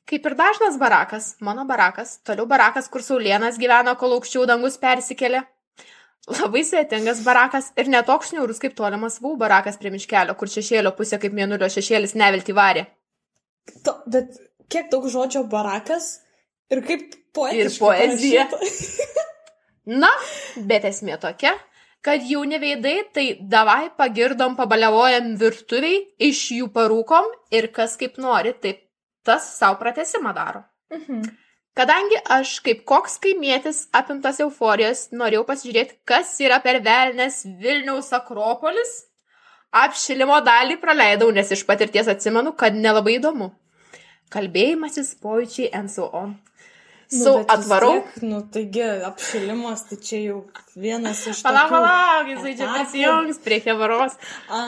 Kaip 0.09 0.25
ir 0.27 0.35
dažnas 0.35 0.77
barakas, 0.81 1.35
mano 1.39 1.63
barakas, 1.69 2.17
toliau 2.27 2.47
barakas, 2.49 2.89
kur 2.91 3.05
Saulėnas 3.05 3.59
gyveno, 3.61 3.93
kol 3.99 4.17
aukščiau 4.17 4.47
dangus 4.49 4.79
persikėlė. 4.81 5.43
Labai 6.29 6.61
sveitingas 6.65 7.21
barakas 7.25 7.71
ir 7.81 7.89
netoks 7.89 8.33
niaurus 8.35 8.59
kaip 8.61 8.75
tolimas 8.77 9.17
vau 9.21 9.33
barakas 9.39 9.79
prie 9.81 9.89
miškelio, 9.93 10.35
kur 10.37 10.49
šešėlio 10.51 10.91
pusė 10.97 11.17
kaip 11.21 11.33
mėnulio 11.37 11.69
šešėlis 11.71 12.13
nevilti 12.17 12.53
varė. 12.53 12.85
To, 13.85 13.95
bet 14.09 14.37
kiek 14.71 14.91
daug 14.91 15.07
žodžio 15.11 15.43
barakas 15.51 16.13
Ir 16.71 16.79
kaip 16.87 17.17
poezija. 17.35 17.67
Ir 17.67 17.75
poezija. 17.79 18.47
Na, 20.03 20.11
bet 20.69 20.85
esmė 20.87 21.17
tokia, 21.19 21.51
kad 22.05 22.23
jauni 22.27 22.61
veidai, 22.61 22.95
tai 23.11 23.25
davai 23.51 23.89
pagirdom, 23.97 24.55
pabaliavojam 24.59 25.33
virtuviai, 25.41 25.99
iš 26.29 26.45
jų 26.55 26.69
parūkom 26.75 27.27
ir 27.57 27.67
kas 27.75 27.97
kaip 27.99 28.19
nori, 28.21 28.53
taip 28.63 28.85
tas 29.27 29.51
savo 29.57 29.81
pratesimą 29.81 30.35
daro. 30.37 30.63
Mhm. 30.95 31.23
Kadangi 31.75 32.17
aš 32.35 32.57
kaip 32.65 32.81
koks 32.87 33.15
kaimietis 33.23 33.85
apimtas 33.95 34.41
euforijos 34.43 35.05
norėjau 35.15 35.45
pasižiūrėti, 35.47 36.01
kas 36.07 36.33
yra 36.43 36.57
per 36.63 36.81
velnes 36.83 37.45
Vilniaus 37.61 38.11
Akropolis, 38.15 38.91
apšilimo 39.71 40.41
dalį 40.43 40.75
praleidau, 40.81 41.29
nes 41.31 41.51
iš 41.55 41.63
patirties 41.67 42.11
atsimenu, 42.11 42.51
kad 42.59 42.75
nelabai 42.75 43.15
įdomu. 43.21 43.53
Kalbėjimasis, 44.31 45.15
pojūčiai 45.23 45.69
and 45.75 45.91
so 45.91 46.07
on. 46.15 46.37
Nu, 47.11 47.19
Su 47.19 47.31
bet 47.35 47.49
vis 47.49 47.55
atvarau. 47.57 47.91
Tiek, 47.99 48.21
nu, 48.23 48.37
taigi, 48.53 48.83
apšilimas, 49.03 49.81
tai 49.89 49.97
čia 49.99 50.19
jau 50.23 50.37
vienas 50.79 51.25
iš... 51.27 51.41
Palauk, 51.43 51.73
palauk, 51.73 52.29
jisai 52.31 52.53
čia 52.55 52.69
prisijungs 52.71 53.41
prie 53.43 53.57
kevaros. 53.65 54.15
A, 54.47 54.61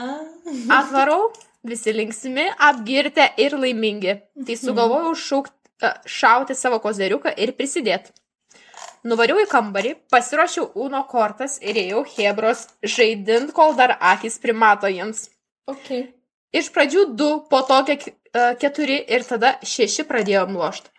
Atvarau, 0.76 1.30
visi 1.64 1.94
linksmi, 1.96 2.50
apgirtę 2.68 3.30
ir 3.40 3.56
laimingi. 3.56 4.18
Tai 4.44 4.58
sugalvojau 4.60 5.14
šaukt, 5.16 5.56
e, 5.80 5.94
šauti 6.18 6.58
savo 6.60 6.82
kozeriuką 6.84 7.32
ir 7.40 7.54
prisidėti. 7.56 8.12
Nuvariau 9.08 9.40
į 9.44 9.48
kambarį, 9.52 9.94
pasiruošiau 10.12 10.70
Uno 10.84 11.02
kortas 11.08 11.58
ir 11.64 11.80
ėjau 11.80 12.04
Hebros 12.18 12.66
žaidint, 12.84 13.56
kol 13.56 13.72
dar 13.80 13.96
akis 14.00 14.36
primato 14.44 14.92
jiems. 14.92 15.30
ok. 15.72 16.12
Iš 16.54 16.68
pradžių 16.76 17.08
du, 17.18 17.30
po 17.50 17.64
to 17.66 17.80
kiek, 17.88 18.04
keturi 18.62 19.00
ir 19.16 19.26
tada 19.28 19.56
šeši 19.62 20.06
pradėjom 20.10 20.58
lošti. 20.58 20.90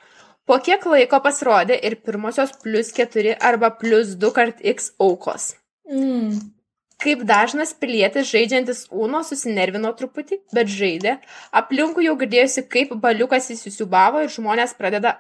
Po 0.45 0.59
kiek 0.61 0.83
laiko 0.87 1.21
pasirodė 1.25 1.79
ir 1.89 1.97
pirmosios 2.05 2.53
plus 2.63 2.93
keturi 2.93 3.33
arba 3.51 3.71
plus 3.81 4.13
du 4.21 4.31
kart 4.37 4.61
x 4.61 4.93
aukos. 5.01 5.55
Mm. 5.89 6.37
Kaip 7.01 7.25
dažnas 7.29 7.73
pilietis 7.81 8.29
žaidžiantis 8.31 8.85
Uno 8.93 9.23
susinervino 9.27 9.91
truputį, 9.97 10.39
bet 10.55 10.71
žaidė. 10.71 11.17
Aplinkui 11.61 12.07
jau 12.07 12.15
girdėjusi, 12.21 12.67
kaip 12.71 12.95
baliukas 13.01 13.51
įsisiubavo 13.57 14.23
ir 14.25 14.31
žmonės 14.33 14.77
pradeda 14.79 15.17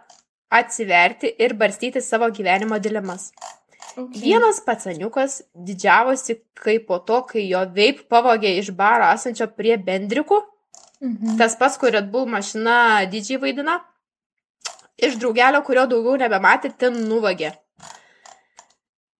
atsiverti 0.54 1.32
ir 1.40 1.56
barstyti 1.58 2.04
savo 2.04 2.28
gyvenimo 2.30 2.78
dilemas. 2.78 3.32
Okay. 3.94 4.20
Vienas 4.22 4.60
pacaniukas 4.66 5.40
didžiavosi, 5.54 6.40
kai 6.58 6.78
po 6.82 6.98
to, 7.06 7.20
kai 7.30 7.44
jo 7.46 7.60
veip 7.76 8.04
pavogė 8.10 8.56
iš 8.58 8.72
baro 8.74 9.06
esančio 9.14 9.46
prie 9.54 9.76
bendrikų, 9.78 10.40
Mhm. 11.04 11.36
tas 11.38 11.56
pats, 11.60 11.76
kur 11.78 11.92
Red 11.92 12.08
Bull 12.12 12.26
mašina 12.26 13.04
didžiai 13.12 13.40
vaidina, 13.42 13.80
iš 14.96 15.18
draugelio, 15.20 15.60
kurio 15.66 15.84
daugiau 15.90 16.16
nebematė, 16.16 16.70
ten 16.78 16.94
nuvagė. 17.10 17.52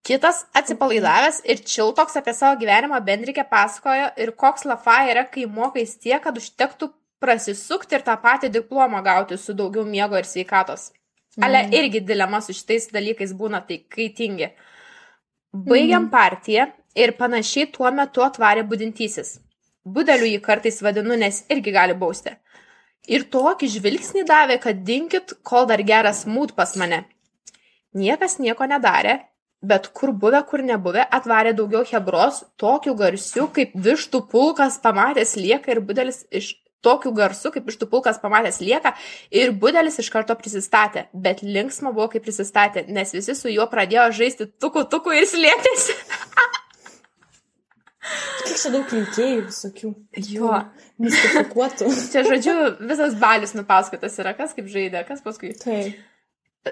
Kitas 0.05 0.43
atsipalaidavęs 0.53 1.39
ir 1.49 1.61
čiltoks 1.65 2.17
apie 2.19 2.33
savo 2.37 2.59
gyvenimą 2.61 2.99
bendrikė 3.05 3.45
pasakojo 3.49 4.11
ir 4.21 4.31
koks 4.37 4.65
lafa 4.69 4.99
yra, 5.09 5.23
kai 5.25 5.45
mokais 5.49 5.95
tiek, 5.97 6.21
kad 6.21 6.37
užtektų 6.37 6.91
prasisukti 7.21 7.97
ir 7.97 8.03
tą 8.05 8.13
patį 8.21 8.51
diplomą 8.53 9.01
gauti 9.03 9.37
su 9.37 9.53
daugiau 9.57 9.85
miego 9.85 10.17
ir 10.17 10.27
sveikatos. 10.29 10.91
Ale 11.41 11.63
Mm. 11.63 11.73
irgi 11.73 11.99
dilema 12.05 12.41
su 12.41 12.53
šitais 12.53 12.91
dalykais 12.93 13.33
būna 13.33 13.65
tai 13.67 13.77
kai 13.89 14.09
tingi. 14.09 14.51
Baigiam 15.53 16.09
partiją 16.09 16.71
ir 16.95 17.11
panašiai 17.17 17.71
tuo 17.71 17.91
metu 17.91 18.21
atvarė 18.21 18.63
budintysis. 18.63 19.39
Budeliu 19.85 20.25
jį 20.25 20.41
kartais 20.41 20.81
vadinu, 20.81 21.13
nes 21.19 21.43
irgi 21.53 21.73
gali 21.73 21.93
bausti. 21.97 22.33
Ir 23.05 23.27
tokį 23.29 23.69
žvilgsnį 23.69 24.25
davė, 24.25 24.57
kad 24.61 24.81
dinkit, 24.85 25.35
kol 25.45 25.67
dar 25.69 25.83
geras 25.85 26.23
mūd 26.25 26.55
pas 26.57 26.73
mane. 26.81 27.03
Niekas 27.93 28.39
nieko 28.41 28.65
nedarė, 28.65 29.19
bet 29.61 29.91
kur 29.93 30.11
buvę, 30.23 30.41
kur 30.49 30.63
nebuvę, 30.65 31.05
atvarė 31.17 31.53
daugiau 31.57 31.85
hebros, 31.85 32.41
tokių 32.61 32.95
garsių, 32.97 33.47
kaip 33.53 33.77
vištų 33.87 34.25
pulkas 34.31 34.79
pamatęs 34.81 35.35
lieka 35.37 35.75
ir 35.75 35.83
budelis 35.85 36.23
iš 36.33 36.55
tokių 36.85 37.13
garsų, 37.17 37.53
kaip 37.55 37.69
vištų 37.69 37.89
pulkas 37.93 38.19
pamatęs 38.21 38.59
lieka 38.65 38.93
ir 39.33 39.53
budelis 39.61 40.01
iš 40.01 40.11
karto 40.13 40.35
prisistatė, 40.37 41.07
bet 41.13 41.41
linksma 41.45 41.93
buvo, 41.93 42.09
kai 42.13 42.21
prisistatė, 42.25 42.85
nes 42.89 43.13
visi 43.15 43.37
su 43.37 43.53
juo 43.53 43.69
pradėjo 43.71 44.11
žaisti 44.19 44.49
tukų 44.61 44.85
tukų 44.89 45.17
ir 45.21 45.29
slėpėsi. 45.29 45.97
Kiek 48.55 48.63
čia 48.63 48.69
daug 48.71 48.91
veikėjų 48.93 49.39
visokių. 49.49 49.89
Jo. 50.31 50.49
Mistifikuotų. 51.03 51.89
Čia, 52.13 52.21
žodžiu, 52.23 52.53
visas 52.87 53.17
balius 53.19 53.51
nupasakotas 53.51 54.15
yra, 54.23 54.31
kas 54.37 54.53
kaip 54.55 54.69
žaidė, 54.71 55.01
kas 55.03 55.19
paskui. 55.25 55.51
Taip. 55.59 55.97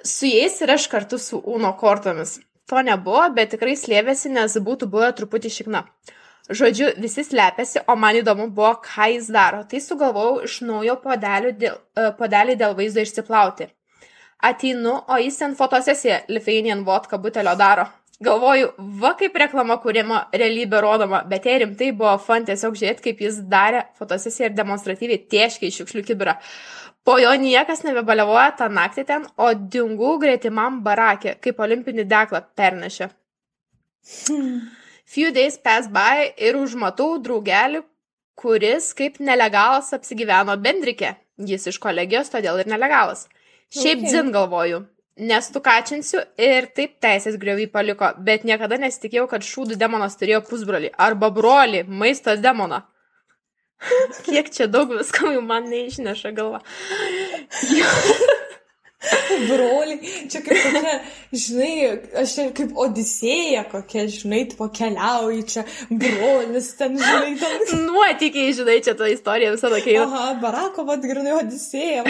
Su 0.07 0.29
jais 0.29 0.55
ir 0.63 0.71
aš 0.71 0.85
kartu 0.87 1.19
su 1.19 1.41
Uno 1.43 1.73
kortomis. 1.75 2.37
To 2.71 2.79
nebuvo, 2.79 3.25
bet 3.35 3.51
tikrai 3.51 3.75
slėpėsi, 3.75 4.31
nes 4.31 4.55
būtų 4.63 4.87
buvę 4.93 5.09
truputį 5.17 5.51
šikna. 5.57 5.83
Žodžiu, 6.55 6.93
visi 7.03 7.25
slepiasi, 7.27 7.81
o 7.91 7.97
man 7.99 8.15
įdomu 8.21 8.47
buvo, 8.55 8.77
ką 8.87 9.09
jis 9.17 9.27
daro. 9.35 9.65
Tai 9.67 9.83
sugalvojau 9.83 10.39
iš 10.47 10.61
naujo 10.63 10.95
podelių 11.03 11.51
dėl, 11.59 11.75
e, 11.99 12.07
podelį 12.15 12.55
dėl 12.63 12.77
vaizdo 12.79 13.03
išsiplauti. 13.03 13.67
Ateinu, 14.39 14.95
o 15.11 15.19
jis 15.19 15.43
ten 15.43 15.59
fotosesiją 15.59 16.23
Lithuanian 16.31 16.87
vodka 16.87 17.19
butelio 17.19 17.57
daro. 17.59 17.89
Galvoju, 18.23 18.69
va 19.01 19.13
kaip 19.19 19.35
reklama 19.41 19.79
kūrimo 19.83 20.19
realybė 20.35 20.79
rodoma, 20.83 21.23
bet 21.29 21.47
jei 21.49 21.59
rimtai 21.63 21.89
buvo 21.97 22.13
fan 22.21 22.45
tiesiog 22.47 22.77
žiūrėti, 22.79 23.03
kaip 23.07 23.21
jis 23.25 23.41
darė 23.49 23.83
fotosesiją 23.99 24.49
ir 24.49 24.55
demonstratyviai 24.57 25.23
tieškiai 25.33 25.71
iš 25.71 25.81
šiukšlių 25.81 26.03
kibirą. 26.09 26.37
Po 27.03 27.17
jo 27.19 27.33
niekas 27.39 27.83
nebebaliavoja 27.83 28.53
tą 28.59 28.69
naktį 28.71 29.03
ten, 29.09 29.25
o 29.35 29.49
dingų 29.75 30.13
greitimam 30.21 30.79
barakė, 30.85 31.35
kaip 31.43 31.59
olimpinį 31.65 32.05
deklą 32.07 32.43
pernešė. 32.55 33.09
Few 35.13 35.31
days 35.35 35.57
pass 35.59 35.89
by 35.91 36.29
ir 36.37 36.55
užmatau 36.59 37.17
draugelį, 37.23 37.83
kuris 38.39 38.93
kaip 38.97 39.19
nelegalas 39.19 39.91
apsigyveno 39.95 40.55
bendrike. 40.63 41.15
Jis 41.43 41.67
iš 41.73 41.79
kolegijos, 41.81 42.31
todėl 42.31 42.61
ir 42.61 42.69
nelegalas. 42.71 43.27
Šiaip 43.73 44.03
Okay. 44.03 44.09
dzin 44.09 44.31
galvoju, 44.31 44.83
nes 45.17 45.49
tu 45.53 45.61
kačinsiu 45.61 46.23
ir 46.41 46.69
taip 46.75 46.97
teisės 47.03 47.37
griovį 47.41 47.67
paliko, 47.73 48.09
bet 48.17 48.47
niekada 48.47 48.79
nesitikėjau, 48.81 49.27
kad 49.29 49.45
šūdų 49.45 49.77
demonas 49.81 50.17
turėjo 50.17 50.41
pusbrolį 50.47 50.93
arba 50.97 51.29
brolį, 51.33 51.83
maistos 51.87 52.41
demoną. 52.43 52.81
Kiek 54.27 54.49
čia 54.53 54.69
daug 54.71 54.93
viskam 54.95 55.33
jau 55.35 55.43
man 55.45 55.69
neišneša 55.69 56.33
galva. 56.37 56.63
Broliai, 59.49 59.97
čia 60.31 60.39
kaip 60.45 60.59
kokia, 60.63 60.93
žinai, 61.35 61.71
aš 62.21 62.35
čia 62.37 62.45
kaip 62.55 62.77
odisėja 62.85 63.65
kokia, 63.67 64.05
žinai, 64.07 64.45
tipo 64.53 64.69
keliauji 64.71 65.43
čia, 65.53 65.63
brolis 65.89 66.69
ten, 66.79 66.95
žinai, 67.01 67.33
ten. 67.41 67.65
Nuotikiai, 67.89 68.55
žinai, 68.55 68.77
čia 68.85 68.95
ta 68.95 69.11
istorija 69.11 69.51
visada 69.57 69.81
keila. 69.83 70.07
Aha, 70.07 70.37
Barako, 70.39 70.87
vad 70.87 71.03
grinai 71.03 71.35
odisėja. 71.41 72.07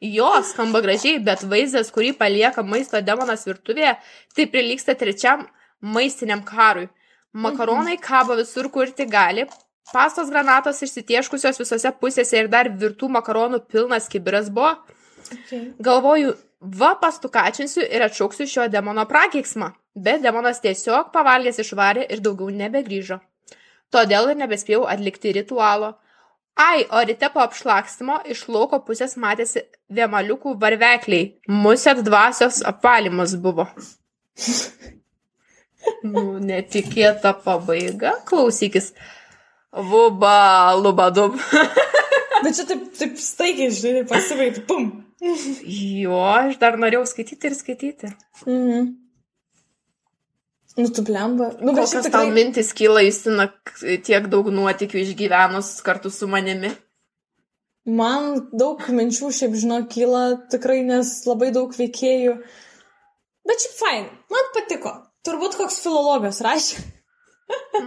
Jo 0.00 0.30
skamba 0.48 0.80
gražiai, 0.80 1.18
bet 1.20 1.42
vaizdas, 1.44 1.90
kurį 1.92 2.14
palieka 2.16 2.62
maisto 2.64 3.00
demonas 3.04 3.44
virtuvėje, 3.44 3.96
tai 4.36 4.46
prilyksta 4.48 4.94
trečiam 4.96 5.44
maistiniam 5.80 6.40
karui. 6.44 6.88
Makaronai 7.32 7.98
kabo 8.00 8.36
visur, 8.38 8.70
kur 8.72 8.88
tik 8.96 9.10
gali. 9.12 9.44
Pastos 9.92 10.30
granatos 10.30 10.80
išsitieškusios 10.86 11.58
visose 11.60 11.92
pusėse 12.00 12.38
ir 12.38 12.48
dar 12.48 12.70
virtų 12.80 13.10
makaronų 13.12 13.60
pilnas 13.70 14.08
kibiras 14.08 14.48
buvo. 14.50 14.72
Okay. 15.30 15.70
Galvoju, 15.78 16.32
va 16.60 16.94
pastukačinsiu 17.02 17.84
ir 17.84 18.02
atšauksiu 18.06 18.46
šio 18.46 18.68
demono 18.72 19.04
prakeiksmą. 19.10 19.72
Bet 19.94 20.22
demonas 20.22 20.62
tiesiog 20.62 21.10
pavalgęs 21.14 21.60
išvarė 21.60 22.06
ir 22.08 22.22
daugiau 22.24 22.50
nebegrįžo. 22.54 23.18
Todėl 23.90 24.30
ir 24.30 24.38
nebespėjau 24.38 24.86
atlikti 24.88 25.34
ritualo. 25.34 25.96
Ai, 26.58 26.84
o 26.90 27.00
ryte 27.06 27.30
po 27.32 27.40
apšlakstimo 27.44 28.20
iš 28.32 28.44
lauko 28.52 28.80
pusės 28.84 29.16
matėsi 29.20 29.62
viemaliukų 29.92 30.56
varvekliai. 30.60 31.30
Musėt 31.48 32.02
dvasios 32.06 32.60
apvalimas 32.66 33.36
buvo. 33.40 33.68
Nu, 36.04 36.38
netikėta 36.44 37.32
pabaiga. 37.44 38.14
Klausykis. 38.28 38.92
Vuba, 39.72 40.74
lubadub. 40.76 41.38
Bet 42.44 42.56
čia 42.56 42.66
taip, 42.68 42.88
taip 42.98 43.16
staigiai, 43.20 43.70
žinai, 43.74 44.04
pasivaip, 44.08 44.62
pum. 44.68 44.90
Jo, 45.20 46.20
aš 46.32 46.56
dar 46.60 46.78
norėjau 46.80 47.04
skaityti 47.08 47.50
ir 47.50 47.56
skaityti. 47.56 48.12
Mhm. 48.46 48.90
Nu, 50.78 50.86
tu 50.94 51.02
blemba. 51.02 51.50
Nu, 51.58 51.72
bet 51.74 51.90
šiaip 51.90 52.04
Kokios 52.04 52.12
tau 52.12 52.22
tikrai. 52.24 52.34
mintis 52.36 52.70
kyla, 52.78 53.02
Justina, 53.02 53.48
tiek 54.06 54.28
daug 54.30 54.52
nuotikių 54.54 55.00
išgyvenus 55.02 55.72
kartu 55.86 56.12
su 56.14 56.28
manimi? 56.30 56.70
Man 57.90 58.50
daug 58.54 58.84
minčių 58.92 59.32
šiaip, 59.34 59.56
žinau, 59.58 59.80
kyla 59.90 60.24
tikrai, 60.52 60.82
nes 60.86 61.10
labai 61.26 61.50
daug 61.56 61.74
veikėjų. 61.74 62.36
Bet 63.50 63.64
šiaip 63.64 63.76
fain, 63.80 64.08
man 64.30 64.50
patiko. 64.54 64.94
Turbūt 65.26 65.58
koks 65.58 65.82
filologas 65.82 66.38
rašė. 66.44 66.80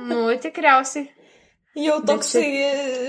Nu, 0.09 0.25
tikriausiai. 0.43 1.07
Jau 1.73 1.95
toksai, 2.05 2.45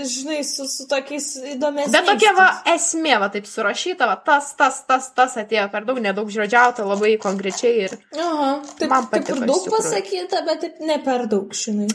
žinai, 0.09 0.39
su, 0.41 0.65
su 0.65 0.87
tokiais 0.89 1.25
įdomiais. 1.53 1.91
Bet 1.93 2.07
tokia 2.07 2.31
va 2.33 2.47
esmė, 2.71 3.11
va 3.21 3.27
taip 3.29 3.45
surašyta, 3.45 4.07
va 4.09 4.15
tas, 4.25 4.47
tas, 4.57 4.79
tas, 4.89 5.11
tas 5.13 5.35
atėjo 5.37 5.67
per 5.69 5.85
daug, 5.85 5.99
nedaug 6.01 6.31
žodžiauta, 6.33 6.81
labai 6.89 7.11
konkrečiai 7.21 7.83
ir 7.83 7.93
Aha, 8.17 8.47
taip, 8.79 8.89
Man 8.89 9.05
taip 9.05 9.11
patiko 9.11 9.37
iš 9.37 9.51
daug 9.51 9.67
pasakyta, 9.75 10.41
bet 10.49 10.65
taip 10.65 10.81
ne 10.81 10.97
per 11.05 11.27
daug, 11.29 11.53
žinai. 11.53 11.91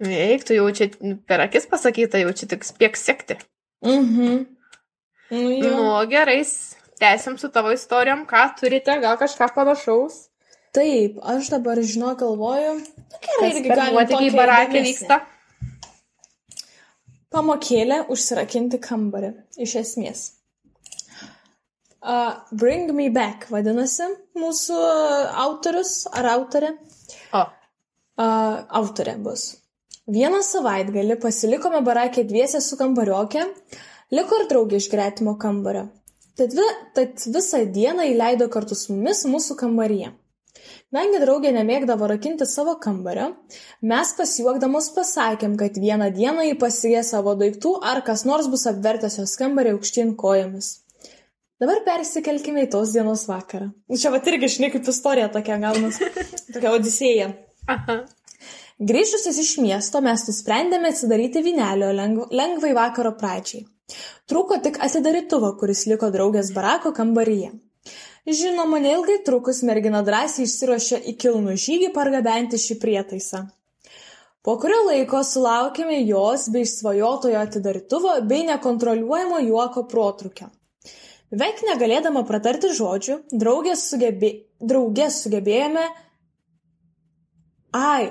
eiktų 0.00 0.56
jau 0.62 0.70
čia 0.80 0.88
per 1.28 1.44
akis 1.44 1.68
pasakyta, 1.68 2.24
jau 2.24 2.32
čia 2.32 2.48
tik 2.54 2.64
spiek 2.64 2.96
sekti. 2.96 3.36
Mhm. 3.84 4.40
Nu, 5.28 5.44
jo. 5.60 5.76
Nu, 5.76 5.92
gerai, 6.08 6.40
tęsim 7.04 7.36
su 7.36 7.52
tavo 7.52 7.76
istorijom, 7.76 8.24
ką 8.24 8.48
turite, 8.56 8.96
gal 9.04 9.20
kažką 9.20 9.52
panašaus. 9.52 10.30
Taip, 10.72 11.20
aš 11.20 11.52
dabar, 11.52 11.84
žinau, 11.84 12.16
galvoju. 12.16 12.76
Na, 12.80 13.24
gerai, 13.28 13.48
irgi 13.52 13.68
per 13.68 13.76
galim 13.84 13.96
nuotykiai 14.00 14.36
barakė 14.40 14.86
vyksta. 14.88 15.24
Pamokėlė 17.34 18.04
užsirakinti 18.12 18.80
kambarį, 18.82 19.32
iš 19.58 19.76
esmės. 19.82 20.24
Uh, 22.06 22.38
Bring 22.54 22.92
Me 22.94 23.08
Back 23.10 23.48
vadinasi 23.50 24.06
mūsų 24.38 24.80
autorius 25.42 26.04
ar 26.14 26.28
autorė. 26.36 26.76
O, 27.34 27.42
Uh, 28.16 28.62
autorė 28.72 29.12
bus. 29.20 29.42
Vieną 30.08 30.38
savaitgalį 30.40 31.18
pasilikome 31.20 31.82
barakė 31.84 32.22
dviese 32.24 32.62
su 32.64 32.78
kambariokė, 32.80 33.42
liko 34.16 34.38
ir 34.40 34.46
draugė 34.48 34.78
iš 34.80 34.86
gretimo 34.88 35.34
kambario. 35.36 35.82
Tad, 36.40 36.54
vi, 36.56 36.64
tad 36.96 37.26
visą 37.34 37.60
dieną 37.74 38.06
įleido 38.14 38.48
kartu 38.54 38.78
su 38.78 38.94
mumis 38.94 39.20
mūsų 39.28 39.58
kambaryje. 39.60 40.14
Kadangi 40.96 41.18
draugė 41.20 41.50
nemėgdavo 41.52 42.06
rakinti 42.08 42.46
savo 42.48 42.72
kambario, 42.80 43.26
mes 43.84 44.12
pasijuokdamos 44.16 44.86
pasakėm, 44.94 45.58
kad 45.60 45.74
vieną 45.76 46.06
dieną 46.14 46.46
jį 46.46 46.54
pasigė 46.62 47.02
savo 47.04 47.34
daiktų 47.36 47.74
ar 47.90 48.00
kas 48.06 48.22
nors 48.24 48.48
bus 48.48 48.64
apvertęs 48.70 49.18
jos 49.18 49.34
kambarį 49.36 49.74
aukštyn 49.74 50.14
kojomis. 50.16 50.70
Dabar 51.60 51.82
persikelkime 51.84 52.64
į 52.64 52.70
tos 52.72 52.94
dienos 52.96 53.26
vakarą. 53.28 53.68
Čia 53.92 54.14
va 54.14 54.22
irgi, 54.32 54.48
žinai, 54.54 54.72
kaip 54.72 54.88
istorija 54.88 55.28
tokia 55.36 55.60
gaunas. 55.66 56.00
Tokia 56.54 56.72
odisėja. 56.78 57.28
aha. 57.76 57.98
Grįžusios 58.80 59.36
iš 59.44 59.52
miesto 59.60 60.00
mes 60.00 60.24
nusprendėme 60.30 60.94
atsidaryti 60.96 61.44
vynelio 61.44 61.92
lengv, 62.00 62.32
lengvai 62.32 62.72
vakaro 62.80 63.12
pradžiai. 63.20 63.66
Trūko 64.32 64.62
tik 64.64 64.80
atidarytuvo, 64.88 65.58
kuris 65.60 65.84
liko 65.92 66.08
draugės 66.16 66.56
barako 66.56 66.96
kambaryje. 66.96 67.52
Žinoma, 68.26 68.80
neilgai 68.82 69.20
trukus 69.26 69.62
mergina 69.62 70.00
drąsiai 70.06 70.48
išsiruošė 70.48 70.98
į 71.12 71.14
kilnų 71.22 71.54
žygį 71.62 71.92
pargabenti 71.94 72.58
šį 72.58 72.78
prietaisą. 72.82 73.44
Po 74.46 74.56
kurio 74.62 74.80
laiko 74.88 75.20
sulaukėme 75.26 76.00
jos 76.06 76.48
bei 76.54 76.66
svajotojo 76.66 77.38
atidarytuvo 77.38 78.16
bei 78.30 78.46
nekontroliuojamo 78.46 79.38
juoko 79.46 79.84
protrukio. 79.90 80.50
Beveik 81.30 81.62
negalėdama 81.66 82.22
pratarti 82.26 82.70
žodžių, 82.74 83.20
draugės, 83.34 83.86
sugebė... 83.90 84.32
draugės 84.62 85.22
sugebėjome 85.24 85.86
Ai, 87.76 88.10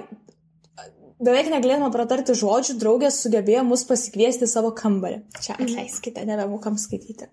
beveik 1.23 1.49
negalėdama 1.53 1.91
pratarti 1.93 2.35
žodžių, 2.37 2.77
draugės 2.81 3.21
sugebėjo 3.23 3.63
mus 3.67 3.85
pasikviesti 3.87 4.47
į 4.47 4.51
savo 4.51 4.71
kambarį. 4.75 5.21
Čia 5.41 5.57
atleiskite, 5.57 6.25
nebemokam 6.27 6.79
skaityti. 6.81 7.29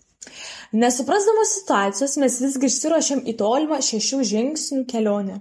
Nesuprasdamos 0.78 1.56
situacijos, 1.58 2.16
mes 2.22 2.38
visgi 2.44 2.68
išsiruošėm 2.70 3.24
į 3.28 3.34
tolimą 3.40 3.80
šešių 3.84 4.20
žingsnių 4.30 4.84
kelionę. 4.90 5.40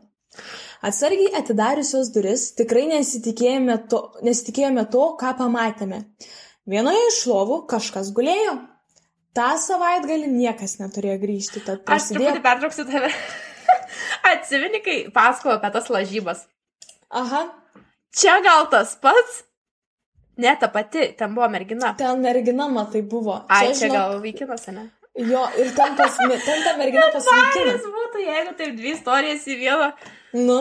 Atsargiai 0.82 1.36
atidariusios 1.38 2.10
duris, 2.16 2.48
tikrai 2.58 2.88
nesitikėjome 2.90 3.78
to, 3.92 4.02
nesitikėjome 4.26 4.88
to, 4.94 5.04
ką 5.22 5.36
pamatėme. 5.38 6.02
Vienoje 6.72 7.04
iš 7.12 7.22
lovų 7.30 7.62
kažkas 7.70 8.10
gulėjo. 8.18 8.58
Ta 9.38 9.54
savaitgalį 9.62 10.28
niekas 10.34 10.80
neturėjo 10.82 11.20
grįžti, 11.22 11.62
tad 11.64 11.84
Aš 11.84 11.88
prasidėjo... 11.88 12.34
truputį 12.34 12.46
pertrauksiu 12.48 12.88
tave. 12.90 13.12
Atsimeni, 14.32 14.82
kai 14.84 14.98
pasako 15.14 15.54
apie 15.54 15.72
tas 15.78 15.88
lažybas. 15.94 16.44
Aha, 17.22 17.46
Čia 18.18 18.40
gal 18.44 18.68
tas 18.72 18.96
pats? 19.02 19.44
Ne, 20.42 20.56
ta 20.60 20.68
pati, 20.74 21.12
ten 21.18 21.36
buvo 21.36 21.48
mergina. 21.52 21.94
ten 21.98 22.22
mergina 22.24 22.68
matai 22.72 23.02
buvo. 23.02 23.44
Ai, 23.48 23.68
čia 23.68 23.88
žinok, 23.88 23.96
gal 23.96 24.20
vaikinas, 24.24 24.68
ne? 24.74 24.88
Jo, 25.20 25.44
ir 25.60 25.72
ten, 25.76 25.96
pas, 26.00 26.18
ten 26.18 26.64
ta 26.66 26.76
mergina 26.80 27.08
pasveikina. 27.14 27.76
Kas 27.76 27.88
būtų, 27.96 28.24
jeigu 28.26 28.54
taip 28.58 28.76
dvi 28.78 28.94
istorijas 28.96 29.48
į 29.48 29.58
vieną? 29.60 29.90
Nu, 30.40 30.60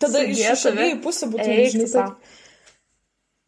tada 0.00 0.24
iš 0.24 0.66
abiejų 0.72 1.00
pusių 1.04 1.28
būtų 1.34 1.48
taip. 1.92 2.38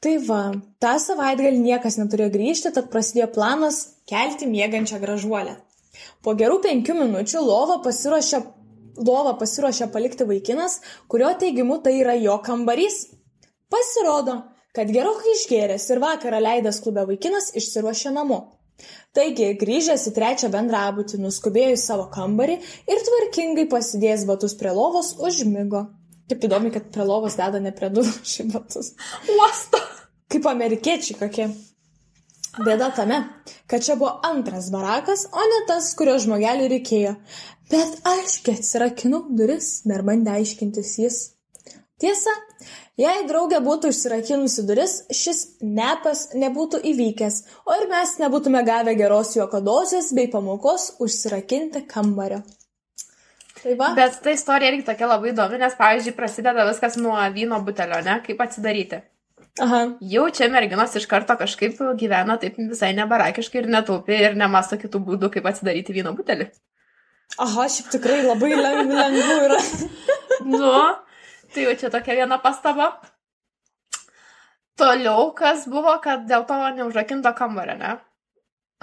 Tai 0.02 0.12
va, 0.26 0.40
tą 0.82 0.96
savaitgalį 0.98 1.60
niekas 1.62 1.96
neturėjo 2.00 2.32
grįžti, 2.34 2.72
tad 2.74 2.88
prasidėjo 2.90 3.28
planas 3.36 3.76
kelti 4.10 4.48
mėgančią 4.50 4.98
gražuolę. 5.02 5.54
Po 6.26 6.34
gerų 6.38 6.58
penkių 6.64 6.96
minučių 6.98 7.42
lovą 7.46 7.78
pasiruošė, 7.84 8.40
lovą 8.98 9.36
pasiruošė 9.38 9.88
palikti 9.94 10.26
vaikinas, 10.26 10.80
kurio 11.06 11.30
teigimu 11.38 11.78
tai 11.84 11.94
yra 12.00 12.16
jo 12.18 12.34
kambarys. 12.42 13.04
Pasirodo, 13.72 14.36
kad 14.76 14.90
gerokai 14.92 15.36
išgėręs 15.36 15.88
ir 15.92 16.02
vakarą 16.02 16.40
leidęs 16.42 16.82
klube 16.84 17.06
vaikinas 17.08 17.52
išsiruošė 17.58 18.12
namo. 18.16 18.42
Taigi, 19.16 19.50
grįžęs 19.60 20.06
į 20.08 20.14
trečią 20.16 20.48
bendrabutį, 20.52 21.20
nuskubėjo 21.22 21.74
į 21.76 21.80
savo 21.80 22.06
kambarį 22.12 22.56
ir 22.90 23.02
tvarkingai 23.08 23.66
pasidėjęs 23.72 24.24
batus 24.28 24.56
prie 24.58 24.72
lovos 24.76 25.12
užmigo. 25.20 25.84
Kaip 26.30 26.46
įdomi, 26.48 26.70
kad 26.72 26.88
prie 26.94 27.04
lovos 27.04 27.36
deda 27.36 27.60
ne 27.60 27.74
prie 27.76 27.90
durų 27.92 28.14
šį 28.32 28.48
batus. 28.54 28.94
Uosto. 29.36 29.82
Kaip 30.32 30.48
amerikiečiai 30.48 31.18
kokie. 31.20 31.50
Bėda 32.52 32.90
tame, 32.92 33.18
kad 33.68 33.84
čia 33.84 33.94
buvo 33.96 34.18
antras 34.28 34.68
barakas, 34.72 35.24
o 35.32 35.44
ne 35.48 35.60
tas, 35.68 35.86
kurio 35.96 36.18
žmogeliui 36.20 36.68
reikėjo. 36.72 37.14
Bet 37.72 37.94
aš, 38.08 38.40
kai 38.44 38.58
atsirakinau 38.58 39.22
duris, 39.32 39.78
dar 39.88 40.04
bandė 40.04 40.34
aiškintis 40.36 40.90
jis. 41.00 41.20
Tiesa, 42.02 42.34
jei 43.00 43.26
draugė 43.28 43.60
būtų 43.64 43.92
užsirakinusi 43.92 44.64
duris, 44.68 44.96
šis 45.14 45.44
nepas 45.62 46.30
nebūtų 46.36 46.82
įvykęs, 46.92 47.38
o 47.66 47.76
ir 47.80 47.86
mes 47.90 48.16
nebūtume 48.20 48.64
gavę 48.66 48.96
geros 48.98 49.34
juoko 49.36 49.62
dozės 49.64 50.12
bei 50.16 50.28
pamokos 50.32 50.92
užsirakinti 51.02 51.86
kambario. 51.90 52.42
Tai 53.62 53.76
va, 53.78 53.92
Bet 53.94 54.16
ta 54.24 54.32
istorija 54.34 54.72
irgi 54.72 54.82
tokia 54.88 55.06
labai 55.06 55.30
įdomi, 55.30 55.60
nes, 55.62 55.74
pavyzdžiui, 55.78 56.16
prasideda 56.16 56.64
viskas 56.66 56.96
nuo 56.98 57.14
vyno 57.34 57.60
butelio, 57.62 58.00
ne? 58.02 58.16
Kaip 58.26 58.40
atsidaryti. 58.42 58.98
aha, 59.62 59.82
Jau 60.00 60.24
čia 60.34 60.48
merginos 60.50 60.96
iš 60.98 61.06
karto 61.06 61.36
kažkaip 61.38 61.78
gyvena 62.00 62.38
taip 62.42 62.58
visai 62.58 62.90
nebarakiškai 62.98 63.62
ir 63.62 63.68
netaupi 63.70 64.18
ir 64.18 64.34
nemasto 64.40 64.78
kitų 64.80 65.02
būdų, 65.06 65.30
kaip 65.36 65.46
atsidaryti 65.46 65.94
vyno 65.94 66.10
butelį. 66.16 66.48
aha, 67.38 67.68
šiaip 67.70 67.92
tikrai 67.94 68.18
labai 68.26 68.50
lengv, 68.56 68.92
lengvų 68.98 69.38
yra. 69.46 69.60
Nu, 70.42 70.72
tai 71.54 71.66
jau 71.68 71.74
čia 71.82 71.90
tokia 71.94 72.18
viena 72.22 72.38
pastaba. 72.42 72.92
Toliau, 74.78 75.32
kas 75.36 75.66
buvo, 75.68 75.92
kad 76.02 76.24
dėl 76.30 76.46
to 76.48 76.56
neužrakinto 76.78 77.34
kambario, 77.36 77.76
ne? 77.78 77.98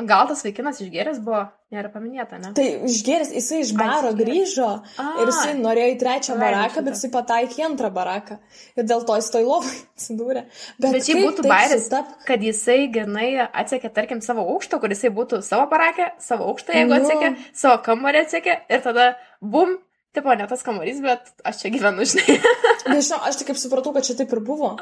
Gal 0.08 0.30
tas 0.30 0.46
vaikinas 0.46 0.78
išgėręs 0.80 1.18
buvo, 1.26 1.42
nėra 1.76 1.90
paminėta, 1.92 2.38
ne? 2.40 2.54
Tai 2.56 2.66
išgėręs, 2.88 3.34
jisai 3.36 3.58
iš 3.66 3.74
baro 3.76 4.14
Ai, 4.14 4.16
grįžo 4.16 4.68
A, 5.02 5.08
ir 5.20 5.28
jisai 5.28 5.56
norėjo 5.60 5.90
į 5.92 5.98
trečią 6.00 6.38
Laimė 6.38 6.46
baraką, 6.46 6.84
bet 6.86 6.96
jisai 6.96 7.10
pataikė 7.18 7.60
į 7.60 7.66
antrą 7.68 7.90
baraką. 7.98 8.38
Ir 8.80 8.88
dėl 8.88 9.04
to 9.10 9.18
jis 9.20 9.28
toj 9.34 9.44
lovai 9.50 9.74
atsidūrė. 9.98 10.46
Bet, 10.80 10.88
Bet 10.96 11.10
kaip 11.10 11.20
būtų 11.26 11.48
bairis, 11.52 11.90
sutap- 11.90 12.16
kad 12.30 12.46
jisai 12.48 12.78
grinai 12.94 13.28
atsekė, 13.50 13.92
tarkim, 13.98 14.22
savo 14.24 14.46
aukštą, 14.54 14.80
kur 14.80 14.96
jisai 14.96 15.12
būtų 15.20 15.42
savo 15.50 15.68
parakę, 15.74 16.14
savo 16.24 16.48
aukštą, 16.54 16.78
jeigu 16.80 16.96
Nu. 16.96 17.02
atsekė, 17.02 17.34
savo 17.66 17.82
kambarį 17.90 18.24
atsekė 18.24 18.56
ir 18.72 18.86
tada 18.88 19.10
bum, 19.42 19.76
tipo, 20.16 20.34
ne 20.38 20.48
tas 20.50 20.66
kambarys, 20.66 21.02
bet 21.04 21.30
aš 21.48 21.62
čia 21.62 21.72
gyvenu, 21.74 22.08
žinai. 22.08 22.40
Nežinau, 22.94 23.22
aš 23.28 23.40
tik 23.40 23.52
kaip 23.52 23.62
supratau, 23.62 23.94
kad 23.96 24.08
čia 24.08 24.18
taip 24.20 24.34
ir 24.36 24.42
buvo. 24.46 24.74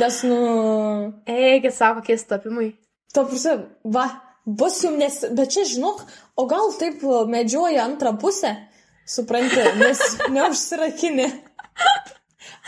Nes, 0.00 0.18
nu, 0.26 0.40
Eigi, 1.30 1.70
savo 1.74 2.00
kokie 2.00 2.18
stapimai. 2.18 2.72
to 3.14 3.24
pusė, 3.28 3.56
va, 3.84 4.08
bus 4.46 4.80
jums, 4.82 4.98
nes, 4.98 5.18
bet 5.36 5.54
čia 5.54 5.66
žinok, 5.68 6.02
o 6.36 6.46
gal 6.50 6.72
taip 6.80 7.04
medžioja 7.30 7.84
antrą 7.86 8.16
pusę, 8.18 8.54
supranti, 9.06 9.62
nes 9.82 10.02
neužsirakinė. 10.32 11.30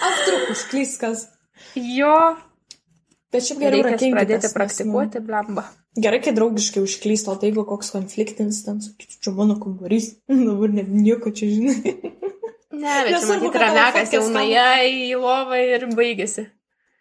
Aptruk 0.04 0.50
užklyskas. 0.54 1.28
Jo, 1.74 2.14
Bet 3.34 3.42
šiaip 3.48 3.64
geriau 3.64 3.82
reikia 3.82 4.12
pradėti 4.14 4.46
nu, 4.46 4.54
praktikuoti, 4.54 5.20
blemba. 5.26 5.64
Gerai, 5.94 6.18
kai 6.18 6.32
draugiškai 6.34 6.82
užklysto, 6.82 7.36
tai 7.38 7.52
jeigu 7.52 7.62
koks 7.68 7.92
konfliktinis, 7.94 8.64
ten 8.66 8.80
sakyčiau, 8.82 9.20
čia 9.22 9.32
mano 9.36 9.54
kambarys, 9.60 10.10
dabar 10.48 10.74
ne, 10.74 10.82
nieko 10.90 11.30
čia 11.30 11.52
žinai. 11.52 11.94
Ne, 12.74 12.94
bet 13.06 13.14
čia 13.14 13.38
tavo 13.38 13.52
ramekas 13.62 14.14
jau 14.16 14.24
nuėjo 14.34 14.68
į 14.90 15.10
lovą 15.22 15.60
ir 15.62 15.86
baigėsi. 15.94 16.48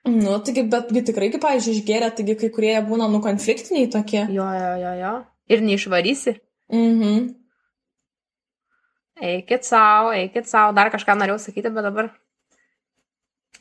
Nu, 0.04 0.36
taigi, 0.44 0.66
betgi 0.68 1.02
tikrai, 1.08 1.30
kaip, 1.32 1.42
pavyzdžiui, 1.46 1.78
išgeria, 1.80 2.10
taigi 2.14 2.36
kai 2.38 2.50
kurie 2.54 2.74
būna 2.84 3.08
nukonfliktiniai 3.12 3.88
tokie. 3.92 4.26
Jo, 4.36 4.50
jo, 4.52 4.74
jo, 4.82 4.92
jo. 5.00 5.14
Ir 5.50 5.64
neišvarysi. 5.64 6.36
Mhm. 6.74 7.32
Eikit 9.24 9.64
savo, 9.64 10.12
eikit 10.12 10.50
savo. 10.50 10.74
Dar 10.76 10.92
kažką 10.92 11.16
norėjau 11.16 11.40
sakyti, 11.40 11.72
bet 11.72 11.88
dabar. 11.88 12.12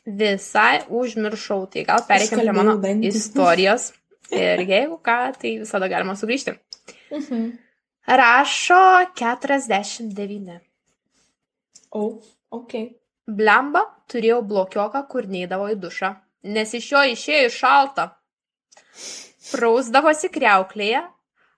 Visai 0.03 0.83
užmiršau, 0.91 1.61
tai 1.71 1.85
gal 1.87 2.03
pereikim 2.07 2.41
prie 2.41 2.55
mano 2.55 2.75
dantį. 2.83 3.13
istorijos. 3.15 3.93
Ir 4.31 4.63
jeigu 4.63 4.97
ką, 5.03 5.17
tai 5.39 5.57
visada 5.61 5.89
galima 5.91 6.15
sugrįžti. 6.15 6.55
Mhm. 7.11 7.45
Rašo 8.07 8.83
49. 9.15 10.59
O, 11.95 12.19
ok. 12.51 12.73
Blemba 13.27 13.85
turėjau 14.11 14.41
blokioką, 14.43 15.05
kur 15.07 15.27
neįdavo 15.31 15.69
į 15.71 15.77
dušą, 15.79 16.09
nes 16.55 16.73
iš 16.75 16.89
jo 16.91 17.03
išėjo 17.13 17.51
šalta. 17.55 18.09
Prausdavosi 19.53 20.27
kreuklėje, 20.33 21.03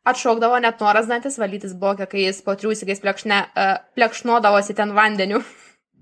atšaukdavo 0.05 0.59
net 0.61 0.81
noras 0.83 1.09
dantis 1.09 1.39
valytis 1.41 1.73
blokę, 1.81 2.05
kai 2.11 2.27
jis 2.27 2.43
po 2.45 2.53
triusikais 2.59 3.01
plekšne, 3.01 3.41
uh, 3.49 3.77
plekšnodavosi 3.97 4.77
ten 4.77 4.93
vandeniu. 4.97 5.41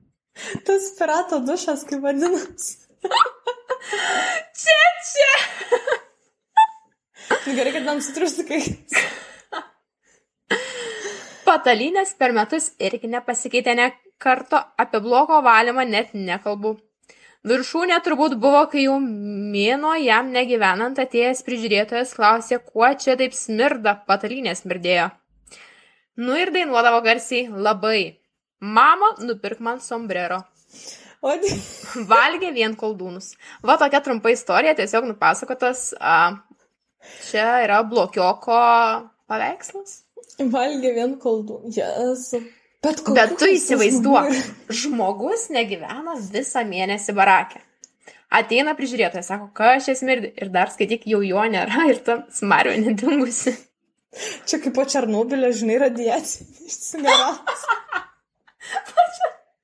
Tas 0.67 0.91
pirato 0.97 1.39
dušas, 1.47 1.86
kaip 1.88 2.04
vadinasi. 2.04 2.82
Čia, 4.60 4.82
čia. 5.12 5.32
Nu, 7.29 7.55
Gerai, 7.55 7.73
kad 7.75 7.86
man 7.88 8.01
sutrusikai. 8.03 8.62
Patalinės 11.43 12.15
per 12.19 12.31
metus 12.36 12.71
irgi 12.79 13.09
nepasikeitė 13.12 13.75
ne 13.77 13.91
karto, 14.23 14.59
apie 14.79 15.01
bloko 15.03 15.41
valymą 15.43 15.86
net 15.89 16.13
nekalbu. 16.15 16.77
Viršūnė 17.43 17.97
turbūt 18.05 18.38
buvo, 18.39 18.62
kai 18.71 18.86
jau 18.86 18.95
mėno 19.03 19.91
jam 19.99 20.29
negyvenant 20.31 20.99
atėjęs 21.03 21.43
prižiūrėtojas 21.43 22.13
klausė, 22.15 22.62
kuo 22.63 22.88
čia 22.95 23.17
taip 23.19 23.36
smirda, 23.36 23.97
patalinė 24.07 24.55
smirdėjo. 24.55 25.09
Nu 26.23 26.38
ir 26.39 26.53
dainuodavo 26.55 27.01
garsiai 27.03 27.49
labai. 27.51 28.21
Mama, 28.63 29.09
nupirk 29.19 29.59
man 29.59 29.81
sombrero. 29.83 30.39
O, 31.23 31.33
Valgė 32.07 32.53
vien 32.55 32.77
koldūnus. 32.79 33.33
Va 33.63 33.75
tokia 33.81 33.99
trumpa 34.03 34.31
istorija, 34.31 34.75
tiesiog 34.79 35.09
nupasakotas. 35.12 35.89
A, 35.99 36.45
čia 37.29 37.47
yra 37.65 37.81
blokioko 37.87 38.59
paveikslas. 39.29 40.03
valgė 40.39 40.93
vien 40.95 41.17
koldų. 41.21 41.61
Jesu. 41.73 42.41
Bet, 42.83 43.03
Bet 43.15 43.37
tu 43.39 43.47
įsivaizduok, 43.47 44.33
žmogus 44.75 45.47
negyvena 45.55 46.17
visą 46.33 46.65
mėnesį 46.67 47.15
barakė. 47.15 47.61
Ateina 48.33 48.73
prižiūrėtojas, 48.75 49.29
sako, 49.29 49.51
kas 49.55 49.85
čia 49.85 49.93
smirdi. 49.95 50.33
Ir 50.41 50.49
dar 50.51 50.71
skaityk, 50.73 51.05
jau 51.07 51.21
jo 51.23 51.43
nėra 51.53 51.85
ir 51.91 52.01
tam 52.03 52.25
smario 52.33 52.73
nedingusi. 52.81 53.53
Čia 54.49 54.59
kaip 54.61 54.73
po 54.75 54.85
Černobilio, 54.89 55.53
žinai, 55.53 55.77
radiacija. 55.85 56.49
Išsigaras. 56.67 57.63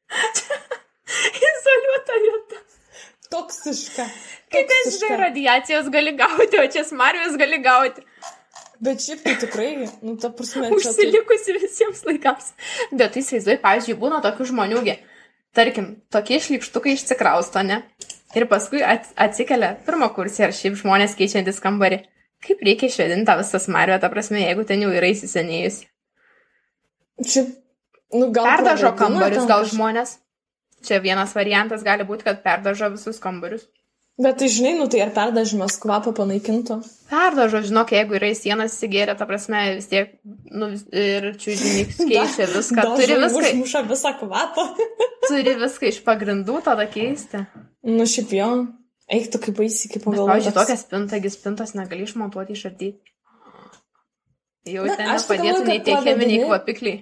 Izoliuota 1.49 2.19
vieta. 2.23 2.58
Toksiška. 3.29 4.05
Kaip 4.49 4.71
esi, 4.79 4.95
žinai, 4.97 5.17
radiacijos 5.27 5.89
gali 5.93 6.15
gauti, 6.17 6.57
o 6.57 6.65
čia 6.73 6.83
smarijos 6.87 7.37
gali 7.37 7.59
gauti. 7.61 8.05
Bet 8.81 9.03
šiaip 9.03 9.21
tai 9.25 9.35
tikrai, 9.41 9.69
nu, 10.01 10.15
ta 10.17 10.31
prasme, 10.33 10.69
čia 10.69 10.71
tai... 10.71 10.77
Užsilikusi 10.79 11.55
visiems 11.59 12.05
laikams. 12.07 12.53
Bet 12.93 13.11
tu 13.13 13.21
įsivaizduoji, 13.21 13.59
pavyzdžiui, 13.65 13.97
būna 13.99 14.21
tokių 14.23 14.47
žmoniųgi. 14.53 14.95
Tarkim, 15.57 15.91
tokie 16.13 16.39
šlikštukai 16.41 16.95
išsikrausto, 16.95 17.61
ne? 17.65 17.81
Ir 18.37 18.45
paskui 18.49 18.81
at, 18.85 19.09
atsikelia 19.19 19.73
pirmą 19.85 20.11
kursį 20.15 20.47
ar 20.47 20.55
šiaip 20.55 20.77
žmonės 20.79 21.17
keičiantis 21.19 21.61
kambarį. 21.63 22.03
Kaip 22.45 22.61
reikia 22.63 22.87
išvedinti 22.87 23.27
tą 23.27 23.35
visą 23.41 23.59
smario, 23.59 23.97
ta 23.99 24.07
prasme, 24.13 24.39
jeigu 24.45 24.63
ten 24.69 24.85
jau 24.85 24.93
yra 24.95 25.09
įsisenėjus. 25.11 25.81
Šiaip, 27.19 27.51
nu, 28.15 28.29
gal... 28.31 28.47
Perdažo 28.47 28.93
pravėdina 28.93 28.97
kambarius 29.01 29.43
ten 29.43 29.51
gal 29.51 29.67
žmonės. 29.67 30.15
Čia 30.85 31.01
vienas 31.03 31.35
variantas 31.35 31.83
gali 31.83 32.05
būti, 32.07 32.25
kad 32.27 32.41
perdažo 32.45 32.89
visus 32.93 33.19
kambarius. 33.19 33.65
Bet 34.19 34.35
tai 34.41 34.49
žinai, 34.51 34.73
nu, 34.75 34.85
tai 34.91 34.99
ar 35.05 35.13
perdažimas 35.15 35.77
kvapą 35.79 36.11
panaikintų? 36.15 36.75
Perdažo, 37.07 37.61
žinok, 37.63 37.93
jeigu 37.95 38.17
yra 38.17 38.33
į 38.33 38.35
sienas 38.35 38.73
įsigėrę, 38.75 39.13
ta 39.15 39.23
prasme, 39.27 39.61
vis 39.77 39.87
tiek, 39.87 40.11
nu, 40.51 40.73
ir 40.91 41.29
čiūžinys 41.39 42.01
keičia 42.09 42.49
viską. 42.51 42.83
Dažai 42.83 42.97
Turi 42.99 43.15
viską, 43.23 43.43
Užmuša 43.53 43.83
visą 43.87 44.11
kvapą. 44.19 44.65
turi 45.29 45.55
viską 45.61 45.87
iš 45.93 46.01
pagrindų 46.03 46.59
tada 46.67 46.87
keisti. 46.91 47.45
nu, 47.87 48.07
šiaip 48.11 48.35
jo. 48.35 48.49
Eik 49.09 49.31
tu 49.33 49.39
kaip 49.41 49.55
baisiai, 49.57 49.87
kaip 49.93 50.03
Bet, 50.03 50.09
pagalvoju. 50.09 50.31
pavyzdžiui, 50.33 50.57
tokią 50.59 50.77
spintą, 50.83 51.21
gi 51.23 51.31
spintos 51.33 51.71
negali 51.79 52.03
išmontuoti 52.05 52.57
išardyti. 52.59 53.15
Jau 54.69 54.83
Bet 54.83 54.99
ten 54.99 55.07
tai 55.15 55.37
galvoju, 55.39 55.63
nei 55.65 55.79
tie 55.81 55.95
cheminiai 56.03 56.43
kvapikliai. 56.43 56.99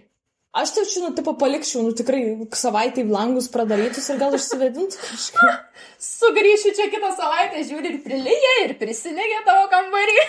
Aš 0.57 0.73
čia, 0.73 0.83
nu, 1.03 1.11
tipo, 1.13 1.35
palikčiau, 1.37 1.83
nu, 1.85 1.93
tikrai 1.97 2.21
savaitę 2.57 3.03
į 3.03 3.11
langus 3.13 3.49
pradarytus 3.53 4.07
ir 4.09 4.17
gal 4.21 4.33
išsivedintų 4.33 5.01
kažką. 5.03 5.49
Sugrįšiu 6.17 6.73
čia 6.77 6.87
kitą 6.93 7.11
savaitę, 7.17 7.61
žiūri 7.67 7.91
ir 7.93 7.97
prilyja, 8.05 8.53
ir 8.65 8.77
prisinegė 8.81 9.43
tavo 9.47 9.67
kambarį. 9.73 10.21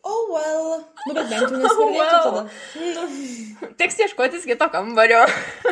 Oh, 0.00 0.32
well. 0.32 0.78
Nu, 1.06 1.12
bet 1.12 1.26
bent 1.28 1.50
jau 1.52 1.58
nesvardėtų 1.60 1.90
well. 1.92 2.22
tada. 2.24 2.44
Nu. 2.96 3.72
Teks 3.76 3.98
ieškotis 4.00 4.46
kito 4.48 4.68
kambario. 4.72 5.18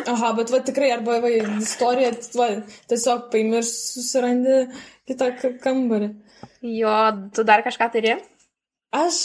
Aha, 0.03 0.29
bet 0.37 0.53
va 0.53 0.59
tikrai, 0.67 0.91
arba 0.93 1.15
va, 1.23 1.31
istorija, 1.57 2.11
va, 2.37 2.49
tiesiog 2.91 3.25
paimi 3.33 3.57
ir 3.57 3.65
susirandi 3.65 4.59
kitą 5.09 5.31
kambarį. 5.63 6.11
Jo, 6.61 6.93
tu 7.33 7.45
dar 7.47 7.65
kažką 7.65 7.89
turi? 7.95 8.13
Aš, 8.93 9.17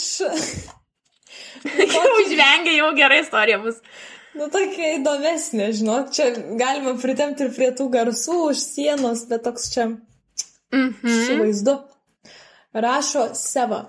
Jau 1.65 2.17
žvengia, 2.29 2.73
jau 2.79 2.89
gera 2.97 3.21
istorija 3.21 3.61
bus. 3.61 3.79
Nu, 4.35 4.47
tokia 4.51 4.93
įdomesnė, 4.99 5.71
žinok, 5.79 6.11
čia 6.15 6.29
galima 6.59 6.95
pritemti 7.01 7.45
ir 7.47 7.51
prie 7.55 7.71
tų 7.75 7.89
garsų 7.93 8.37
už 8.51 8.61
sienos, 8.63 9.25
bet 9.29 9.43
toks 9.47 9.69
čia 9.73 9.89
Mhm. 10.73 11.11
su 11.27 11.35
vaizdu. 11.41 11.75
Rašo 12.75 13.29
Seva. 13.35 13.85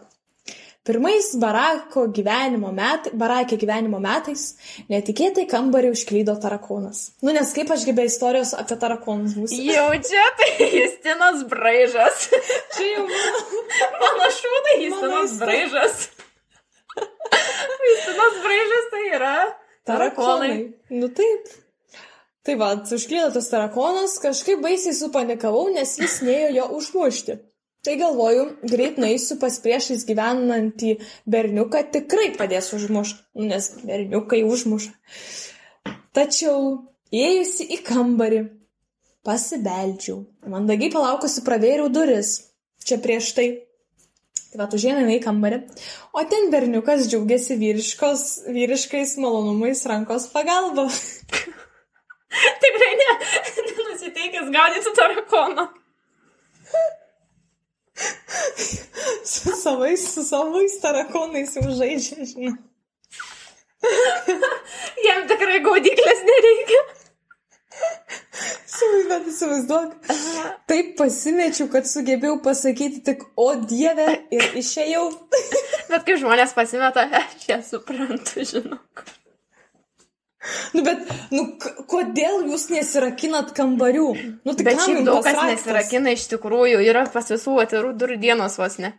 Pirmais 0.87 1.33
barako 1.43 2.05
gyvenimo 2.15 2.69
metai, 2.71 3.11
barakė 3.19 3.57
gyvenimo 3.59 3.99
metais 3.99 4.55
netikėtai 4.89 5.49
kambarį 5.51 5.89
užklydo 5.97 6.37
tarakonas. 6.39 7.01
Nu, 7.27 7.33
nes 7.35 7.51
kaip 7.57 7.73
aš 7.75 7.83
gebe 7.89 8.05
istorijos 8.07 8.53
apie 8.55 8.77
tarakonus 8.79 9.35
būsiu. 9.35 9.65
Jau 9.67 9.89
čia 9.99 10.27
tai 10.39 10.69
Justinas 10.79 11.43
Braižas. 11.51 12.29
Čia 12.77 12.87
jau 12.93 13.03
mano. 13.11 13.65
Mano 14.05 14.31
šūnai 14.39 14.77
Justinas. 14.85 15.35
Braižas. 15.43 16.07
Justinas 17.91 18.39
Braižas 18.47 18.87
tai 18.95 19.05
yra 19.19 19.35
tarakonai. 19.87 20.57
Nu 20.91 21.09
taip. 21.15 21.51
Tai 22.47 22.55
va, 22.61 22.71
užklydo 22.79 23.33
tas 23.35 23.49
tarakonas, 23.51 24.21
kažkaip 24.23 24.61
baisiai 24.63 24.95
supanikavau, 24.95 25.67
nes 25.75 25.97
jis 25.99 26.21
neėjo 26.23 26.51
jo 26.55 26.67
užmušti. 26.79 27.39
Tai 27.87 27.95
galvoju, 27.99 28.45
greit 28.67 28.97
naisiu 28.99 29.37
pas 29.39 29.57
priešais 29.63 30.05
gyvenantį 30.07 30.97
berniuką, 31.31 31.85
tikrai 31.95 32.33
padės 32.39 32.73
užmušti, 32.75 33.23
Nu, 33.39 33.47
nes 33.51 33.69
berniukai 33.83 34.43
užmuša. 34.47 34.91
Tačiau, 36.17 36.63
įėjusi 37.15 37.67
į 37.77 37.83
kambarį, 37.87 38.41
pasibeldžiau. 39.27 40.23
Mandagiai 40.51 40.91
palaukusi 40.95 41.45
pravėriau 41.47 41.91
duris. 41.93 42.33
Čia 42.87 42.99
prieš 43.03 43.33
tai. 43.39 43.47
Tai 44.57 44.65
va, 44.65 44.73
užėmė 44.73 45.19
į 45.19 45.21
kambarį. 45.21 45.57
O 46.17 46.23
ten 46.25 46.47
berniukas 46.49 47.11
džiaugiasi 47.11 47.59
vyriškais 47.61 49.11
malonumais 49.21 49.83
rankos 49.85 50.31
pagalba. 50.33 50.87
Tikrai 52.63 52.89
ne, 52.97 53.11
nenusiteikęs 53.67 54.49
gaudyti 54.55 54.95
tarakoną. 54.97 55.67
su 59.35 59.53
savais, 59.61 60.09
su 60.15 60.25
savais 60.25 60.81
tarakonais 60.81 61.53
jau 61.61 61.69
žaidžia, 61.77 62.25
žinai. 62.33 62.57
Jam 65.07 65.29
tikrai 65.29 65.61
gaudyklės 65.69 66.25
nereikia. 66.33 66.81
Įsivaizduok, 68.87 69.27
įsivaizduok. 69.31 70.57
Taip 70.71 70.95
pasimečiau, 70.99 71.69
kad 71.73 71.89
sugebėjau 71.89 72.39
pasakyti 72.45 73.03
tik, 73.07 73.25
o 73.39 73.49
dieve, 73.59 74.09
ir 74.35 74.59
išėjau. 74.61 75.05
Bet 75.91 76.07
kai 76.07 76.19
žmonės 76.21 76.55
pasimeta, 76.57 77.07
aš 77.21 77.47
ją 77.51 77.61
suprantu, 77.67 78.47
žinok. 78.47 79.07
Nu, 80.77 80.85
bet, 80.87 81.01
nu, 81.35 81.41
kodėl 81.91 82.45
jūs 82.47 82.69
nesirakinat 82.71 83.49
kambarių? 83.57 84.13
Nu, 84.47 84.53
tai 84.55 84.69
Bet 84.69 84.79
šiaip 84.85 85.01
daug 85.09 85.25
kas 85.27 85.41
nesirakina 85.43 86.13
iš 86.15 86.29
tikrųjų, 86.31 86.85
yra 86.87 87.03
pas 87.11 87.27
visų 87.33 87.57
atvirų 87.65 87.91
durų 87.99 88.19
dienos 88.23 88.55
vos 88.61 88.79
ne. 88.79 88.93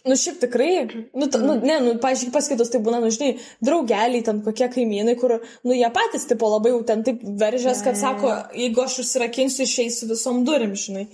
Nu, 0.00 0.16
šiaip 0.16 0.38
tikrai, 0.40 0.88
nu, 1.12 1.26
ta, 1.28 1.38
nu 1.44 1.58
ne, 1.60 1.74
nu, 1.84 1.90
pažiūrėk, 2.00 2.32
pas 2.32 2.46
kitus 2.48 2.70
tai 2.72 2.78
būna, 2.80 3.02
nu, 3.02 3.10
žinai, 3.12 3.34
draugeliai, 3.64 4.22
ten 4.24 4.38
kokie 4.46 4.70
kaimynai, 4.72 5.12
kur, 5.20 5.34
nu, 5.66 5.74
jie 5.76 5.90
patys, 5.92 6.24
tipo, 6.30 6.48
labai 6.48 6.72
jau 6.72 6.80
ten 6.88 7.04
taip 7.04 7.20
veržės, 7.42 7.82
kad 7.84 7.98
sako, 8.00 8.30
jeigu 8.56 8.80
aš 8.80 9.02
užsirakinsiu, 9.02 9.66
išeisiu 9.68 10.08
visom 10.08 10.40
durim, 10.48 10.72
žinai. 10.72 11.04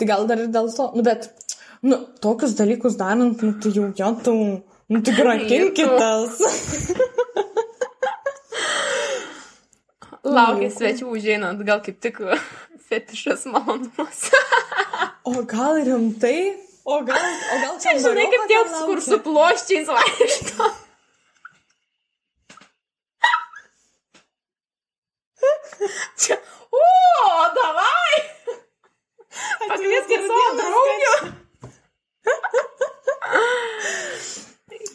Tai 0.00 0.08
gal 0.10 0.26
dar 0.26 0.42
ir 0.42 0.50
dėl 0.50 0.66
to, 0.74 0.88
nu, 0.98 1.06
bet, 1.06 1.30
nu, 1.86 2.00
tokius 2.24 2.58
dalykus 2.58 2.98
darant, 2.98 3.38
nu, 3.38 3.54
tai 3.62 3.70
jau, 3.76 3.86
jo, 4.02 4.10
tu, 4.26 4.34
nu, 4.90 5.04
tik 5.06 5.22
rakinkitės. 5.30 6.42
Laukia 10.24 10.74
svečių 10.74 11.06
užeinant, 11.14 11.62
gal 11.62 11.86
kaip 11.86 12.02
tik 12.02 12.18
Fetišas 12.88 13.46
malonumas. 13.46 14.26
O 15.22 15.46
gal 15.48 15.84
rimtai? 15.86 16.73
O 16.84 17.00
gal, 17.00 17.16
o 17.16 17.56
gal 17.62 17.76
čia 17.80 17.96
Žinai, 17.96 18.26
kaip 18.28 18.42
tie, 18.50 18.58
kur 18.84 19.00
su 19.00 19.16
ploščiais 19.24 19.88
vaikšto. 19.88 20.66
Čia, 26.20 26.36
o, 26.68 26.82
davai! 27.56 28.18
Pakvieskit 29.64 30.28
savo 30.28 30.50
draugių. 30.60 31.14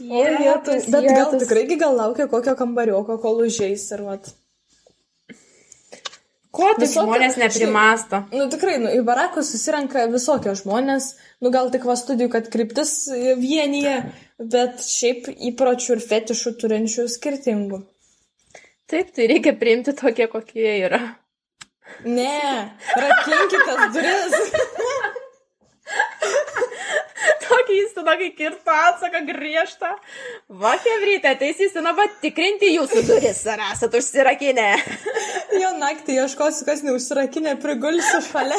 O, 0.09 0.21
jėtus, 0.45 0.85
bet 0.93 1.09
gal 1.09 1.33
tikrai 1.41 1.65
gal 1.73 1.97
laukia 1.97 2.29
kokio 2.29 2.53
kambarioko, 2.57 3.17
kol 3.21 3.41
užeis 3.47 3.89
ir 3.97 4.05
vat. 4.05 4.29
Ko 6.51 6.71
tu 6.73 6.81
Visokie- 6.81 7.05
žmonės 7.05 7.35
neprimasto? 7.37 8.23
Nu 8.33 8.47
tikrai, 8.49 8.79
nu, 8.81 8.89
į 8.89 9.03
barakus 9.05 9.51
susirenka 9.53 10.07
visokie 10.09 10.55
žmonės, 10.57 11.11
nu 11.45 11.51
gal 11.53 11.69
tik 11.69 11.85
va 11.85 11.93
studijų, 11.99 12.29
kad 12.33 12.49
kryptis 12.49 12.93
vienyje, 13.37 13.99
bet 14.39 14.81
šiaip 14.81 15.29
įpročių 15.51 15.93
ir 15.97 16.01
fetišų 16.09 16.55
turinčių 16.63 17.05
skirtingų. 17.13 17.83
Taip, 18.89 19.11
tai 19.13 19.27
reikia 19.29 19.53
priimti 19.53 19.93
tokie, 19.93 20.25
kokie 20.31 20.71
yra. 20.87 21.03
Ne, 22.05 22.73
rakinkite 22.97 23.77
duris. 23.93 24.53
Tokį 27.69 27.83
įstina, 27.85 28.13
kai 28.17 28.27
kirto 28.33 28.73
atsaką 28.73 29.19
griežtą. 29.27 29.91
Va, 30.49 30.71
kevrytė, 30.81 31.35
ateis 31.35 31.59
įstina 31.67 31.91
patikrinti 31.93 32.71
jūsų 32.73 33.03
duris, 33.05 33.43
ar 33.45 33.61
esat 33.69 33.93
užsirakinę. 33.93 34.69
Jo 35.59 35.69
naktį 35.77 36.15
ieškosiu, 36.23 36.65
kas 36.65 36.81
neužsirakinė, 36.85 37.55
prigulsiu 37.61 38.21
šalia. 38.25 38.57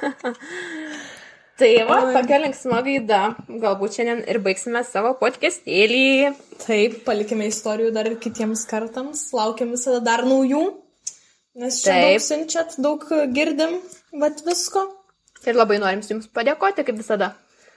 Tai 1.60 1.70
va, 1.88 1.98
tokia 2.14 2.38
linksma 2.46 2.80
gaida. 2.86 3.20
Galbūt 3.48 3.98
šiandien 3.98 4.24
ir 4.32 4.40
baigsime 4.44 4.84
savo 4.88 5.12
podcastėlį. 5.20 6.32
Taip, 6.64 7.02
palikime 7.04 7.50
istorijų 7.52 7.92
dar 7.96 8.08
ir 8.08 8.16
kitiems 8.22 8.64
kartams, 8.70 9.26
laukiam 9.36 9.76
visada 9.76 10.00
dar 10.04 10.24
naujų, 10.28 10.64
nes 11.60 11.84
čia 11.84 11.92
Taip. 11.92 12.08
daug 12.08 12.26
siunčiat, 12.30 12.80
daug 12.80 13.06
girdim, 13.36 13.80
bet 14.24 14.44
visko. 14.48 14.88
Ir 15.48 15.58
labai 15.58 15.80
norim 15.82 16.02
jums 16.06 16.28
padėkoti, 16.30 16.84
kaip 16.86 17.00
visada. 17.00 17.32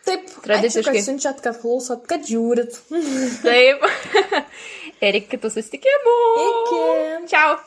Taip, 0.06 0.28
Tradiciškai. 0.46 0.82
ačiū, 0.84 0.92
kad 0.94 1.08
siunčiat, 1.08 1.40
kad 1.42 1.56
klausot, 1.62 2.04
kad 2.10 2.28
žiūrit. 2.30 2.78
Taip. 3.42 3.86
ir 5.08 5.18
iki 5.22 5.32
kitų 5.34 5.50
susitikimų. 5.56 6.18
Iki. 6.44 6.84
Čiau. 7.32 7.58